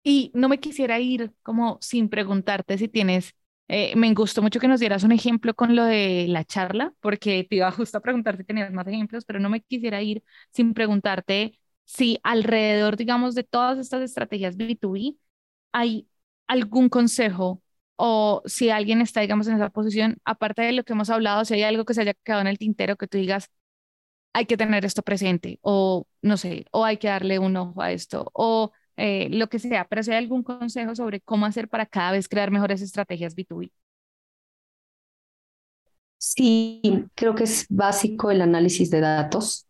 Y 0.04 0.32
no 0.36 0.50
me 0.50 0.60
quisiera 0.60 1.00
ir 1.00 1.34
como 1.42 1.78
sin 1.82 2.10
preguntarte 2.10 2.78
si 2.78 2.90
tienes 2.90 3.36
eh, 3.68 3.96
me 3.96 4.14
gustó 4.14 4.42
mucho 4.42 4.60
que 4.60 4.68
nos 4.68 4.80
dieras 4.80 5.04
un 5.04 5.12
ejemplo 5.12 5.54
con 5.56 5.76
lo 5.76 5.84
de 5.86 6.26
la 6.30 6.44
charla, 6.46 6.94
porque 7.00 7.46
te 7.50 7.56
iba 7.58 7.72
justo 7.72 7.98
a 7.98 8.02
preguntar 8.02 8.38
si 8.38 8.44
tenías 8.44 8.72
más 8.72 8.88
ejemplos, 8.88 9.26
pero 9.26 9.40
no 9.40 9.50
me 9.50 9.62
quisiera 9.62 10.02
ir 10.02 10.24
sin 10.52 10.74
preguntarte 10.74 11.60
si 11.86 12.20
alrededor, 12.24 12.96
digamos, 12.98 13.36
de 13.36 13.44
todas 13.44 13.78
estas 13.80 14.02
estrategias 14.02 14.58
B2B 14.58 15.18
hay 15.72 16.08
algún 16.48 16.90
consejo 16.90 17.62
o 17.98 18.42
si 18.46 18.70
alguien 18.70 19.02
está, 19.02 19.22
digamos, 19.22 19.48
en 19.48 19.56
esa 19.56 19.70
posición, 19.70 20.18
aparte 20.26 20.62
de 20.64 20.72
lo 20.74 20.84
que 20.84 20.94
hemos 20.94 21.10
hablado, 21.10 21.46
si 21.46 21.54
hay 21.56 21.64
algo 21.64 21.86
que 21.86 21.94
se 21.94 22.02
haya 22.02 22.14
quedado 22.14 22.42
en 22.42 22.48
el 22.48 22.58
tintero 22.58 22.98
que 22.98 23.08
tú 23.08 23.18
digas, 23.18 23.50
hay 24.34 24.46
que 24.46 24.58
tener 24.58 24.86
esto 24.86 25.02
presente 25.02 25.60
o 25.62 26.08
no 26.22 26.38
sé, 26.38 26.66
o 26.72 26.86
hay 26.86 26.98
que 26.98 27.08
darle 27.08 27.40
un 27.40 27.56
ojo 27.58 27.82
a 27.82 27.92
esto 27.92 28.30
o 28.34 28.72
eh, 28.98 29.30
lo 29.30 29.48
que 29.48 29.60
sea, 29.60 29.86
pero 29.86 30.04
si 30.04 30.12
hay 30.12 30.18
algún 30.18 30.44
consejo 30.44 30.96
sobre 30.96 31.20
cómo 31.22 31.46
hacer 31.46 31.68
para 31.68 31.86
cada 31.86 32.12
vez 32.12 32.28
crear 32.30 32.52
mejores 32.52 32.82
estrategias 32.82 33.36
B2B. 33.36 33.72
Sí, 36.18 36.82
creo 37.14 37.36
que 37.36 37.44
es 37.44 37.68
básico 37.70 38.32
el 38.32 38.42
análisis 38.42 38.90
de 38.90 39.00
datos 39.02 39.68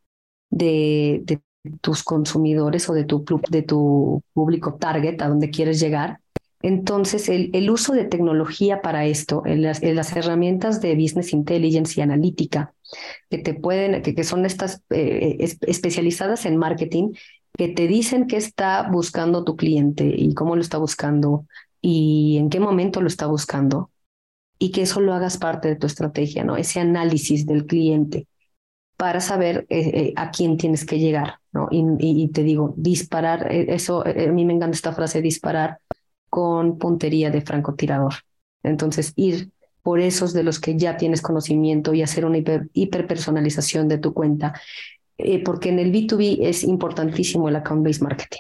de, 0.49 1.41
tus 1.81 2.03
consumidores 2.03 2.87
o 2.89 2.93
de 2.93 3.03
tu, 3.03 3.25
de 3.49 3.63
tu 3.63 4.23
público 4.33 4.75
target, 4.75 5.21
a 5.21 5.27
donde 5.27 5.49
quieres 5.49 5.79
llegar. 5.79 6.19
Entonces, 6.61 7.29
el, 7.29 7.69
uso 7.69 7.93
de 7.93 8.05
tecnología 8.05 8.81
para 8.81 9.05
esto, 9.05 9.43
las, 9.45 9.81
herramientas 9.83 10.81
de 10.81 10.95
Business 10.95 11.33
Intelligence 11.33 11.99
y 11.99 12.03
analítica, 12.03 12.73
que 13.29 13.39
te 13.39 13.53
pueden, 13.53 14.01
que 14.01 14.23
son 14.23 14.45
estas 14.45 14.81
eh, 14.89 15.37
especializadas 15.61 16.45
en 16.45 16.57
marketing, 16.57 17.11
que 17.57 17.69
te 17.69 17.87
dicen 17.87 18.27
qué 18.27 18.37
está 18.37 18.89
buscando 18.89 19.43
tu 19.43 19.55
cliente 19.55 20.13
y 20.15 20.33
cómo 20.33 20.55
lo 20.55 20.61
está 20.61 20.77
buscando 20.77 21.45
y 21.81 22.37
en 22.37 22.49
qué 22.49 22.59
momento 22.59 23.01
lo 23.01 23.07
está 23.07 23.27
buscando 23.27 23.91
y 24.57 24.71
que 24.71 24.83
eso 24.83 25.01
lo 25.01 25.13
hagas 25.13 25.37
parte 25.37 25.67
de 25.67 25.75
tu 25.75 25.87
estrategia, 25.87 26.43
¿no? 26.43 26.57
Ese 26.57 26.79
análisis 26.79 27.45
del 27.45 27.65
cliente 27.65 28.27
para 28.97 29.19
saber 29.19 29.65
eh, 29.69 29.91
eh, 29.93 30.13
a 30.15 30.31
quién 30.31 30.57
tienes 30.57 30.85
que 30.85 30.99
llegar, 30.99 31.39
¿no? 31.51 31.67
Y, 31.69 32.29
te 32.29 32.43
digo, 32.43 32.73
disparar, 32.77 33.51
eh, 33.51 33.65
eso, 33.69 34.05
a 34.05 34.31
mí 34.31 34.45
me 34.45 34.53
encanta 34.53 34.75
esta 34.75 34.93
frase, 34.93 35.21
disparar 35.21 35.79
con 36.29 36.77
puntería 36.77 37.29
de 37.29 37.41
francotirador. 37.41 38.13
Entonces, 38.63 39.13
ir 39.15 39.51
por 39.83 39.99
esos 39.99 40.33
de 40.33 40.43
los 40.43 40.59
que 40.59 40.77
ya 40.77 40.97
tienes 40.97 41.21
conocimiento 41.21 41.93
y 41.93 42.01
hacer 42.01 42.25
una 42.25 42.37
hiper, 42.37 42.69
hiperpersonalización 42.73 43.87
de 43.87 43.99
tu 43.99 44.13
cuenta, 44.13 44.59
porque 45.43 45.69
en 45.69 45.79
el 45.79 45.91
B2B 45.91 46.39
es 46.41 46.63
importantísimo 46.63 47.49
el 47.49 47.55
account-based 47.55 48.01
marketing 48.01 48.39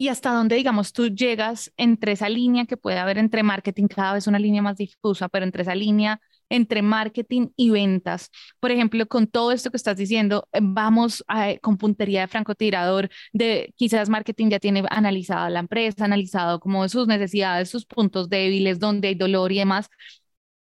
y 0.00 0.08
hasta 0.08 0.32
dónde, 0.32 0.56
digamos, 0.56 0.94
tú 0.94 1.08
llegas 1.08 1.70
entre 1.76 2.12
esa 2.12 2.30
línea 2.30 2.64
que 2.64 2.78
puede 2.78 2.96
haber 2.98 3.18
entre 3.18 3.42
marketing, 3.42 3.86
cada 3.86 4.14
vez 4.14 4.26
una 4.26 4.38
línea 4.38 4.62
más 4.62 4.78
difusa, 4.78 5.28
pero 5.28 5.44
entre 5.44 5.60
esa 5.60 5.74
línea 5.74 6.22
entre 6.48 6.80
marketing 6.80 7.48
y 7.54 7.68
ventas. 7.68 8.30
Por 8.60 8.70
ejemplo, 8.70 9.06
con 9.06 9.26
todo 9.26 9.52
esto 9.52 9.70
que 9.70 9.76
estás 9.76 9.98
diciendo, 9.98 10.48
eh, 10.52 10.60
vamos 10.62 11.22
con 11.60 11.76
puntería 11.76 12.22
de 12.22 12.28
francotirador, 12.28 13.10
de 13.34 13.74
quizás 13.76 14.08
marketing 14.08 14.48
ya 14.48 14.58
tiene 14.58 14.84
analizada 14.90 15.50
la 15.50 15.60
empresa, 15.60 16.06
analizado 16.06 16.60
como 16.60 16.88
sus 16.88 17.06
necesidades, 17.06 17.68
sus 17.68 17.84
puntos 17.84 18.30
débiles, 18.30 18.78
dónde 18.78 19.08
hay 19.08 19.14
dolor 19.16 19.52
y 19.52 19.58
demás. 19.58 19.90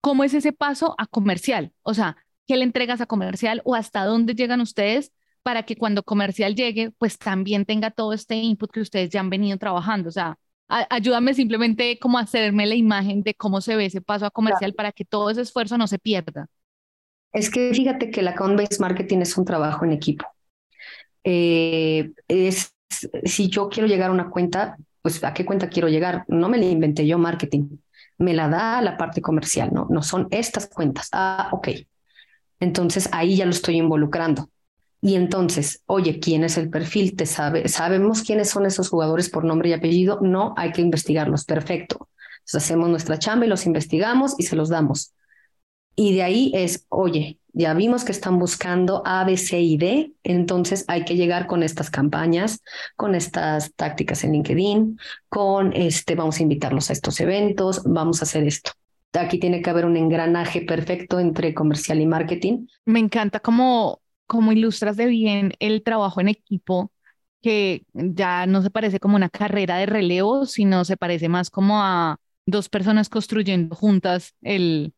¿Cómo 0.02 0.24
es 0.24 0.34
ese 0.34 0.54
paso 0.54 0.96
a 0.98 1.06
comercial? 1.06 1.72
O 1.84 1.94
sea, 1.94 2.18
¿qué 2.50 2.58
le 2.58 2.64
entregas 2.64 3.00
a 3.00 3.06
comercial 3.06 3.62
o 3.64 3.76
hasta 3.76 4.06
dónde 4.06 4.34
llegan 4.34 4.60
ustedes 4.60 5.12
para 5.44 5.62
que 5.64 5.76
cuando 5.76 6.02
comercial 6.02 6.56
llegue, 6.56 6.90
pues 6.98 7.20
también 7.20 7.64
tenga 7.64 7.92
todo 7.92 8.12
este 8.12 8.38
input 8.38 8.72
que 8.72 8.82
ustedes 8.82 9.12
ya 9.12 9.20
han 9.20 9.30
venido 9.30 9.56
trabajando. 9.60 10.10
O 10.10 10.12
sea, 10.12 10.40
ayúdame 10.68 11.36
simplemente 11.36 12.00
como 12.00 12.18
a 12.18 12.22
hacerme 12.22 12.66
la 12.66 12.74
imagen 12.74 13.22
de 13.22 13.36
cómo 13.36 13.62
se 13.62 13.76
ve 13.76 13.86
ese 13.86 14.02
paso 14.02 14.26
a 14.26 14.32
comercial 14.32 14.74
para 14.74 14.92
que 14.92 15.06
todo 15.06 15.30
ese 15.30 15.42
esfuerzo 15.42 15.78
no 15.78 15.86
se 15.86 16.00
pierda. 16.00 16.48
Es 17.32 17.52
que 17.52 17.72
fíjate 17.72 18.10
que 18.10 18.22
el 18.22 18.30
account-based 18.30 18.80
marketing 18.80 19.20
es 19.20 19.38
un 19.38 19.46
trabajo 19.46 19.86
en 19.86 19.92
equipo. 19.92 20.26
Eh, 21.24 22.14
es, 22.28 22.74
si 23.26 23.48
yo 23.48 23.70
quiero 23.70 23.88
llegar 23.88 24.10
a 24.10 24.14
una 24.14 24.32
cuenta, 24.32 24.76
pues 25.04 25.24
¿a 25.24 25.36
qué 25.36 25.46
cuenta 25.46 25.70
quiero 25.70 25.88
llegar? 25.88 26.26
No 26.28 26.50
me 26.50 26.58
la 26.58 26.66
inventé 26.66 27.06
yo 27.06 27.20
marketing, 27.20 27.78
me 28.18 28.34
la 28.34 28.50
da 28.50 28.82
la 28.82 28.98
parte 28.98 29.22
comercial, 29.22 29.70
¿no? 29.72 29.86
No 29.92 30.02
son 30.02 30.28
estas 30.32 30.68
cuentas. 30.68 31.10
Ah, 31.12 31.50
ok. 31.52 31.68
Entonces 32.60 33.10
ahí 33.12 33.38
ya 33.38 33.46
lo 33.46 33.52
estoy 33.52 33.78
involucrando. 33.78 34.50
Y 35.02 35.16
entonces, 35.16 35.82
oye, 35.86 36.20
¿quién 36.20 36.44
es 36.44 36.58
el 36.58 36.70
perfil? 36.70 37.16
¿Te 37.16 37.26
sabe? 37.26 37.68
¿Sabemos 37.70 38.22
quiénes 38.24 38.50
son 38.50 38.66
esos 38.66 38.90
jugadores 38.90 39.30
por 39.30 39.46
nombre 39.46 39.70
y 39.70 39.74
apellido? 39.74 40.20
No, 40.22 40.54
hay 40.58 40.72
que 40.72 40.82
investigarlos. 40.82 41.46
Perfecto. 41.46 42.10
Entonces 42.40 42.64
hacemos 42.64 42.90
nuestra 42.90 43.18
chamba 43.18 43.46
y 43.46 43.50
los 43.50 43.66
investigamos 43.66 44.36
y 44.38 44.44
se 44.44 44.56
los 44.56 44.70
damos. 44.70 45.14
Y 45.96 46.14
de 46.16 46.24
ahí 46.24 46.52
es, 46.56 46.86
oye, 46.90 47.40
ya 47.54 47.74
vimos 47.74 48.06
que 48.06 48.12
están 48.12 48.40
buscando 48.40 49.02
A, 49.06 49.26
B, 49.26 49.36
C 49.36 49.60
y 49.60 49.78
D, 49.78 50.14
entonces 50.24 50.86
hay 50.88 51.04
que 51.04 51.16
llegar 51.16 51.46
con 51.48 51.64
estas 51.64 51.90
campañas, 51.90 52.62
con 52.96 53.16
estas 53.16 53.74
tácticas 53.74 54.24
en 54.24 54.34
LinkedIn, 54.34 54.98
con 55.28 55.74
este, 55.74 56.16
vamos 56.16 56.40
a 56.40 56.44
invitarlos 56.44 56.90
a 56.90 56.94
estos 56.94 57.20
eventos, 57.20 57.84
vamos 57.84 58.22
a 58.22 58.24
hacer 58.24 58.48
esto. 58.48 58.72
Aquí 59.14 59.40
tiene 59.40 59.62
que 59.62 59.70
haber 59.70 59.86
un 59.86 59.98
engranaje 59.98 60.62
perfecto 60.62 61.20
entre 61.20 61.54
comercial 61.54 62.00
y 62.00 62.06
marketing. 62.06 62.68
Me 62.86 63.00
encanta 63.00 63.40
cómo 63.40 64.02
como 64.28 64.52
ilustras 64.52 64.96
de 64.98 65.08
bien 65.08 65.54
el 65.60 65.82
trabajo 65.82 66.22
en 66.22 66.28
equipo, 66.28 66.92
que 67.42 67.84
ya 67.94 68.46
no 68.46 68.62
se 68.62 68.70
parece 68.70 69.00
como 69.00 69.16
una 69.16 69.30
carrera 69.30 69.78
de 69.78 69.88
relevo, 69.88 70.46
sino 70.46 70.86
se 70.86 70.98
parece 70.98 71.30
más 71.30 71.50
como 71.50 71.82
a 71.82 72.18
dos 72.46 72.70
personas 72.70 73.10
construyendo 73.10 73.76
juntas 73.76 74.36
el, 74.42 74.94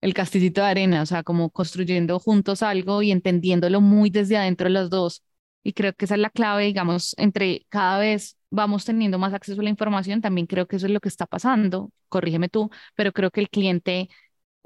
el 0.00 0.14
castillito 0.14 0.60
de 0.60 0.68
arena, 0.68 1.02
o 1.02 1.06
sea, 1.06 1.24
como 1.24 1.50
construyendo 1.50 2.20
juntos 2.20 2.62
algo 2.62 3.02
y 3.02 3.10
entendiéndolo 3.10 3.80
muy 3.80 4.10
desde 4.10 4.36
adentro 4.36 4.66
de 4.66 4.74
los 4.74 4.90
dos. 4.90 5.22
Y 5.64 5.72
creo 5.72 5.92
que 5.94 6.04
esa 6.04 6.14
es 6.14 6.20
la 6.20 6.30
clave, 6.30 6.64
digamos, 6.66 7.14
entre 7.18 7.66
cada 7.68 7.98
vez 7.98 8.35
vamos 8.50 8.84
teniendo 8.84 9.18
más 9.18 9.34
acceso 9.34 9.60
a 9.60 9.64
la 9.64 9.70
información, 9.70 10.20
también 10.20 10.46
creo 10.46 10.66
que 10.66 10.76
eso 10.76 10.86
es 10.86 10.92
lo 10.92 11.00
que 11.00 11.08
está 11.08 11.26
pasando, 11.26 11.90
corrígeme 12.08 12.48
tú, 12.48 12.70
pero 12.94 13.12
creo 13.12 13.30
que 13.30 13.40
el 13.40 13.50
cliente 13.50 14.08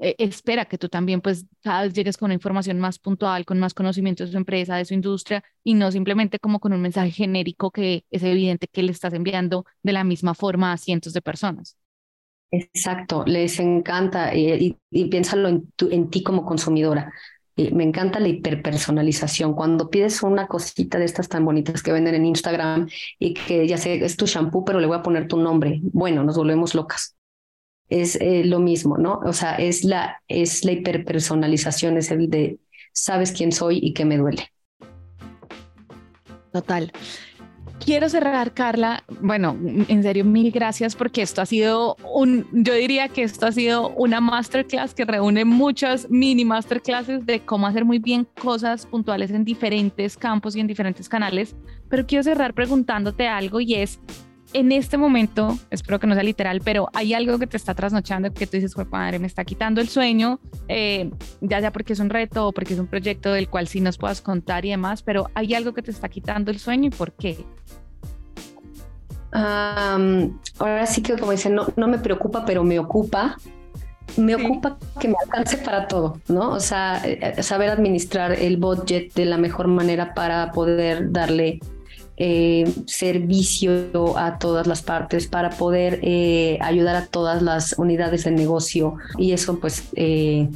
eh, 0.03 0.15
espera 0.17 0.65
que 0.65 0.79
tú 0.79 0.89
también 0.89 1.21
pues 1.21 1.45
llegues 1.93 2.17
con 2.17 2.27
una 2.27 2.33
información 2.33 2.79
más 2.79 2.97
puntual, 2.97 3.45
con 3.45 3.59
más 3.59 3.75
conocimiento 3.75 4.25
de 4.25 4.31
su 4.31 4.37
empresa, 4.37 4.75
de 4.75 4.85
su 4.85 4.95
industria 4.95 5.43
y 5.63 5.75
no 5.75 5.91
simplemente 5.91 6.39
como 6.39 6.59
con 6.59 6.73
un 6.73 6.81
mensaje 6.81 7.11
genérico 7.11 7.69
que 7.69 8.03
es 8.09 8.23
evidente 8.23 8.67
que 8.67 8.81
le 8.81 8.91
estás 8.91 9.13
enviando 9.13 9.65
de 9.83 9.93
la 9.93 10.03
misma 10.03 10.33
forma 10.33 10.73
a 10.73 10.77
cientos 10.77 11.13
de 11.13 11.21
personas. 11.21 11.77
Exacto, 12.49 13.23
les 13.27 13.59
encanta 13.59 14.35
y, 14.35 14.75
piénsalo 14.89 15.47
en, 15.47 15.71
en, 15.91 16.09
ti 16.09 16.23
como 16.23 16.45
consumidora. 16.45 17.13
Me 17.71 17.83
encanta 17.83 18.19
la 18.19 18.29
hiperpersonalización. 18.29 19.53
Cuando 19.53 19.89
pides 19.89 20.23
una 20.23 20.47
cosita 20.47 20.97
de 20.97 21.05
estas 21.05 21.29
tan 21.29 21.45
bonitas 21.45 21.83
que 21.83 21.91
venden 21.91 22.15
en 22.15 22.25
Instagram 22.25 22.89
y 23.19 23.33
que 23.33 23.67
ya 23.67 23.77
sé, 23.77 24.03
es 24.03 24.17
tu 24.17 24.25
shampoo, 24.25 24.65
pero 24.65 24.79
le 24.79 24.87
voy 24.87 24.97
a 24.97 25.03
poner 25.03 25.27
tu 25.27 25.37
nombre. 25.37 25.79
Bueno, 25.83 26.23
nos 26.23 26.37
volvemos 26.37 26.73
locas 26.73 27.15
es 27.91 28.15
eh, 28.15 28.43
lo 28.45 28.59
mismo, 28.59 28.97
¿no? 28.97 29.19
O 29.25 29.33
sea, 29.33 29.55
es 29.55 29.83
la, 29.83 30.23
es 30.29 30.63
la 30.63 30.71
hiperpersonalización, 30.71 31.97
es 31.97 32.09
el 32.09 32.29
de 32.29 32.57
sabes 32.93 33.33
quién 33.33 33.51
soy 33.51 33.79
y 33.81 33.93
qué 33.93 34.05
me 34.05 34.17
duele. 34.17 34.47
Total. 36.51 36.91
Quiero 37.83 38.09
cerrar, 38.09 38.53
Carla. 38.53 39.03
Bueno, 39.21 39.57
en 39.87 40.03
serio, 40.03 40.23
mil 40.23 40.51
gracias 40.51 40.95
porque 40.95 41.23
esto 41.23 41.41
ha 41.41 41.47
sido 41.47 41.97
un, 42.13 42.47
yo 42.51 42.75
diría 42.75 43.09
que 43.09 43.23
esto 43.23 43.47
ha 43.47 43.51
sido 43.51 43.89
una 43.89 44.21
masterclass 44.21 44.93
que 44.93 45.03
reúne 45.03 45.45
muchas 45.45 46.07
mini 46.09 46.45
masterclasses 46.45 47.25
de 47.25 47.39
cómo 47.39 47.65
hacer 47.65 47.83
muy 47.83 47.97
bien 47.97 48.27
cosas 48.39 48.85
puntuales 48.85 49.31
en 49.31 49.43
diferentes 49.43 50.15
campos 50.15 50.55
y 50.55 50.59
en 50.59 50.67
diferentes 50.67 51.09
canales. 51.09 51.55
Pero 51.89 52.05
quiero 52.05 52.23
cerrar 52.23 52.53
preguntándote 52.53 53.27
algo 53.27 53.59
y 53.59 53.73
es, 53.73 53.99
en 54.53 54.71
este 54.71 54.97
momento, 54.97 55.57
espero 55.69 55.99
que 55.99 56.07
no 56.07 56.13
sea 56.13 56.23
literal, 56.23 56.61
pero 56.63 56.89
hay 56.93 57.13
algo 57.13 57.39
que 57.39 57.47
te 57.47 57.57
está 57.57 57.73
trasnochando 57.73 58.33
que 58.33 58.47
tú 58.47 58.57
dices, 58.57 58.75
padre, 58.89 59.19
me 59.19 59.27
está 59.27 59.45
quitando 59.45 59.81
el 59.81 59.87
sueño, 59.87 60.39
eh, 60.67 61.09
ya 61.39 61.59
sea 61.59 61.71
porque 61.71 61.93
es 61.93 61.99
un 61.99 62.09
reto 62.09 62.47
o 62.47 62.51
porque 62.51 62.73
es 62.73 62.79
un 62.79 62.87
proyecto 62.87 63.31
del 63.31 63.49
cual 63.49 63.67
sí 63.67 63.81
nos 63.81 63.97
puedas 63.97 64.21
contar 64.21 64.65
y 64.65 64.69
demás, 64.69 65.03
pero 65.03 65.29
hay 65.35 65.53
algo 65.53 65.73
que 65.73 65.81
te 65.81 65.91
está 65.91 66.09
quitando 66.09 66.51
el 66.51 66.59
sueño 66.59 66.87
y 66.87 66.89
por 66.89 67.13
qué. 67.13 67.37
ahora 69.31 70.85
sí 70.85 71.01
que 71.01 71.17
como 71.17 71.31
dicen, 71.31 71.55
no, 71.55 71.67
no 71.75 71.87
me 71.87 71.99
preocupa, 71.99 72.45
pero 72.45 72.63
me 72.63 72.79
ocupa. 72.79 73.37
Me 74.17 74.35
ocupa 74.35 74.77
que 74.99 75.07
me 75.07 75.15
alcance 75.23 75.55
para 75.55 75.87
todo, 75.87 76.19
¿no? 76.27 76.49
O 76.49 76.59
sea, 76.59 77.01
eh, 77.05 77.41
saber 77.41 77.69
administrar 77.69 78.33
el 78.33 78.57
budget 78.57 79.13
de 79.13 79.23
la 79.23 79.37
mejor 79.37 79.69
manera 79.69 80.13
para 80.13 80.51
poder 80.51 81.13
darle 81.13 81.61
eh, 82.23 82.71
servicio 82.85 84.15
a 84.15 84.37
todas 84.37 84.67
las 84.67 84.83
partes 84.83 85.25
para 85.25 85.49
poder 85.49 85.99
eh, 86.03 86.59
ayudar 86.61 86.95
a 86.95 87.07
todas 87.07 87.41
las 87.41 87.73
unidades 87.79 88.25
de 88.25 88.29
negocio 88.29 88.97
y 89.17 89.31
eso 89.31 89.57
pues 89.57 89.85
eh, 89.95 90.47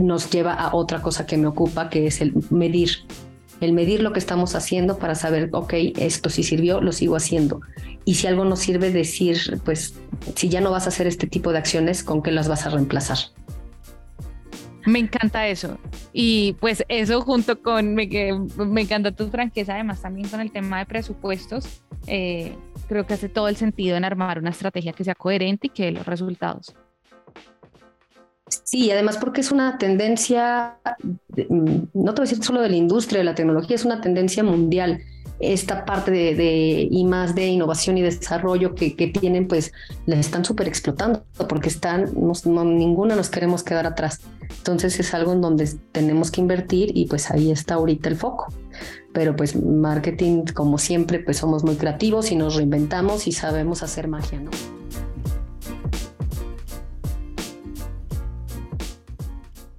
nos 0.00 0.28
lleva 0.30 0.54
a 0.54 0.74
otra 0.74 1.00
cosa 1.00 1.24
que 1.24 1.36
me 1.36 1.46
ocupa 1.46 1.90
que 1.90 2.08
es 2.08 2.20
el 2.22 2.34
medir 2.50 3.06
el 3.60 3.72
medir 3.72 4.02
lo 4.02 4.12
que 4.12 4.18
estamos 4.18 4.56
haciendo 4.56 4.98
para 4.98 5.14
saber, 5.14 5.48
ok, 5.52 5.72
esto 5.96 6.28
sí 6.28 6.42
sirvió, 6.42 6.80
lo 6.80 6.90
sigo 6.90 7.14
haciendo. 7.14 7.60
Y 8.04 8.14
si 8.14 8.26
algo 8.26 8.44
no 8.44 8.56
sirve, 8.56 8.90
decir, 8.90 9.60
pues, 9.64 9.94
si 10.34 10.48
ya 10.48 10.60
no 10.60 10.72
vas 10.72 10.86
a 10.86 10.88
hacer 10.88 11.06
este 11.06 11.28
tipo 11.28 11.52
de 11.52 11.58
acciones, 11.58 12.02
¿con 12.02 12.24
qué 12.24 12.32
las 12.32 12.48
vas 12.48 12.66
a 12.66 12.70
reemplazar? 12.70 13.18
Me 14.86 14.98
encanta 14.98 15.46
eso. 15.46 15.78
Y 16.12 16.54
pues 16.54 16.84
eso 16.88 17.20
junto 17.22 17.60
con, 17.62 17.94
me, 17.94 18.08
me 18.56 18.80
encanta 18.82 19.12
tu 19.12 19.28
franqueza, 19.28 19.74
además 19.74 20.02
también 20.02 20.28
con 20.28 20.40
el 20.40 20.50
tema 20.50 20.80
de 20.80 20.86
presupuestos, 20.86 21.82
eh, 22.06 22.56
creo 22.88 23.06
que 23.06 23.14
hace 23.14 23.28
todo 23.28 23.48
el 23.48 23.56
sentido 23.56 23.96
en 23.96 24.04
armar 24.04 24.38
una 24.38 24.50
estrategia 24.50 24.92
que 24.92 25.04
sea 25.04 25.14
coherente 25.14 25.68
y 25.68 25.70
que 25.70 25.84
dé 25.84 25.92
los 25.92 26.06
resultados. 26.06 26.74
Sí, 28.64 28.90
además 28.90 29.16
porque 29.16 29.40
es 29.40 29.50
una 29.50 29.78
tendencia, 29.78 30.76
mm, 31.48 31.76
no 31.94 32.14
te 32.14 32.20
voy 32.20 32.28
a 32.28 32.30
decir 32.30 32.44
solo 32.44 32.60
de 32.60 32.68
la 32.68 32.76
industria 32.76 33.18
de 33.18 33.24
la 33.24 33.34
tecnología, 33.34 33.76
es 33.76 33.84
una 33.84 34.00
tendencia 34.00 34.42
mundial. 34.42 35.00
Esta 35.42 35.84
parte 35.84 36.10
de, 36.10 36.34
de 36.34 36.88
I 36.90 37.04
más 37.04 37.34
de 37.34 37.46
innovación 37.48 37.98
y 37.98 38.02
desarrollo 38.02 38.74
que, 38.74 38.94
que 38.94 39.08
tienen, 39.08 39.48
pues 39.48 39.72
la 40.06 40.16
están 40.16 40.44
súper 40.44 40.68
explotando 40.68 41.24
porque 41.48 41.68
están, 41.68 42.10
no, 42.14 42.64
ninguna 42.64 43.16
nos 43.16 43.28
queremos 43.28 43.62
quedar 43.62 43.86
atrás. 43.86 44.20
Entonces 44.58 45.00
es 45.00 45.12
algo 45.14 45.32
en 45.32 45.40
donde 45.40 45.68
tenemos 45.90 46.30
que 46.30 46.40
invertir 46.40 46.96
y 46.96 47.06
pues 47.06 47.30
ahí 47.30 47.50
está 47.50 47.74
ahorita 47.74 48.08
el 48.08 48.16
foco. 48.16 48.52
Pero 49.12 49.36
pues 49.36 49.56
marketing, 49.56 50.44
como 50.54 50.78
siempre, 50.78 51.18
pues 51.18 51.38
somos 51.38 51.64
muy 51.64 51.74
creativos 51.74 52.30
y 52.30 52.36
nos 52.36 52.54
reinventamos 52.54 53.26
y 53.26 53.32
sabemos 53.32 53.82
hacer 53.82 54.08
magia, 54.08 54.40
¿no? 54.40 54.50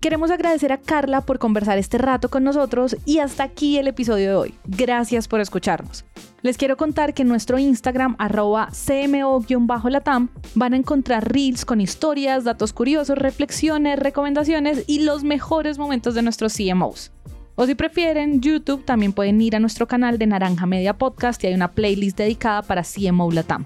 Queremos 0.03 0.31
agradecer 0.31 0.73
a 0.73 0.79
Carla 0.79 1.21
por 1.21 1.39
conversar 1.39 1.77
este 1.77 1.97
rato 1.97 2.27
con 2.27 2.43
nosotros 2.43 2.97
y 3.05 3.19
hasta 3.19 3.43
aquí 3.43 3.77
el 3.77 3.87
episodio 3.87 4.27
de 4.27 4.35
hoy. 4.35 4.53
Gracias 4.65 5.29
por 5.29 5.39
escucharnos. 5.39 6.03
Les 6.41 6.57
quiero 6.57 6.75
contar 6.75 7.13
que 7.13 7.21
en 7.21 7.29
nuestro 7.29 7.57
Instagram, 7.57 8.17
arroba 8.19 8.67
CMO-Latam, 8.67 10.27
van 10.55 10.73
a 10.73 10.75
encontrar 10.75 11.31
reels 11.31 11.63
con 11.63 11.79
historias, 11.79 12.43
datos 12.43 12.73
curiosos, 12.73 13.17
reflexiones, 13.17 13.97
recomendaciones 13.97 14.83
y 14.87 15.05
los 15.05 15.23
mejores 15.23 15.77
momentos 15.77 16.15
de 16.15 16.21
nuestros 16.21 16.53
CMOs. 16.53 17.13
O 17.55 17.65
si 17.65 17.73
prefieren, 17.73 18.41
YouTube 18.41 18.83
también 18.83 19.13
pueden 19.13 19.39
ir 19.39 19.55
a 19.55 19.61
nuestro 19.61 19.87
canal 19.87 20.17
de 20.17 20.27
Naranja 20.27 20.65
Media 20.65 20.97
Podcast 20.97 21.41
y 21.45 21.47
hay 21.47 21.53
una 21.53 21.71
playlist 21.71 22.17
dedicada 22.17 22.61
para 22.61 22.83
CMO 22.83 23.31
Latam. 23.31 23.65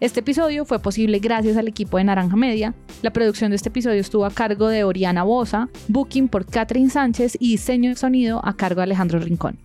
Este 0.00 0.20
episodio 0.20 0.64
fue 0.64 0.78
posible 0.78 1.18
gracias 1.18 1.58
al 1.58 1.68
equipo 1.68 1.98
de 1.98 2.04
Naranja 2.04 2.34
Media. 2.34 2.72
La 3.02 3.12
producción 3.12 3.50
de 3.50 3.56
este 3.56 3.68
episodio 3.68 4.00
estuvo 4.00 4.24
a 4.24 4.30
cargo 4.30 4.68
de 4.68 4.82
Oriana 4.82 5.24
Bosa, 5.24 5.68
booking 5.88 6.28
por 6.28 6.46
Catherine 6.46 6.88
Sánchez 6.88 7.36
y 7.38 7.50
diseño 7.50 7.90
de 7.90 7.96
sonido 7.96 8.40
a 8.42 8.56
cargo 8.56 8.80
de 8.80 8.84
Alejandro 8.84 9.18
Rincón. 9.18 9.58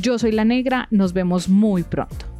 Yo 0.00 0.18
soy 0.18 0.32
La 0.32 0.46
Negra, 0.46 0.88
nos 0.90 1.12
vemos 1.12 1.50
muy 1.50 1.82
pronto. 1.82 2.31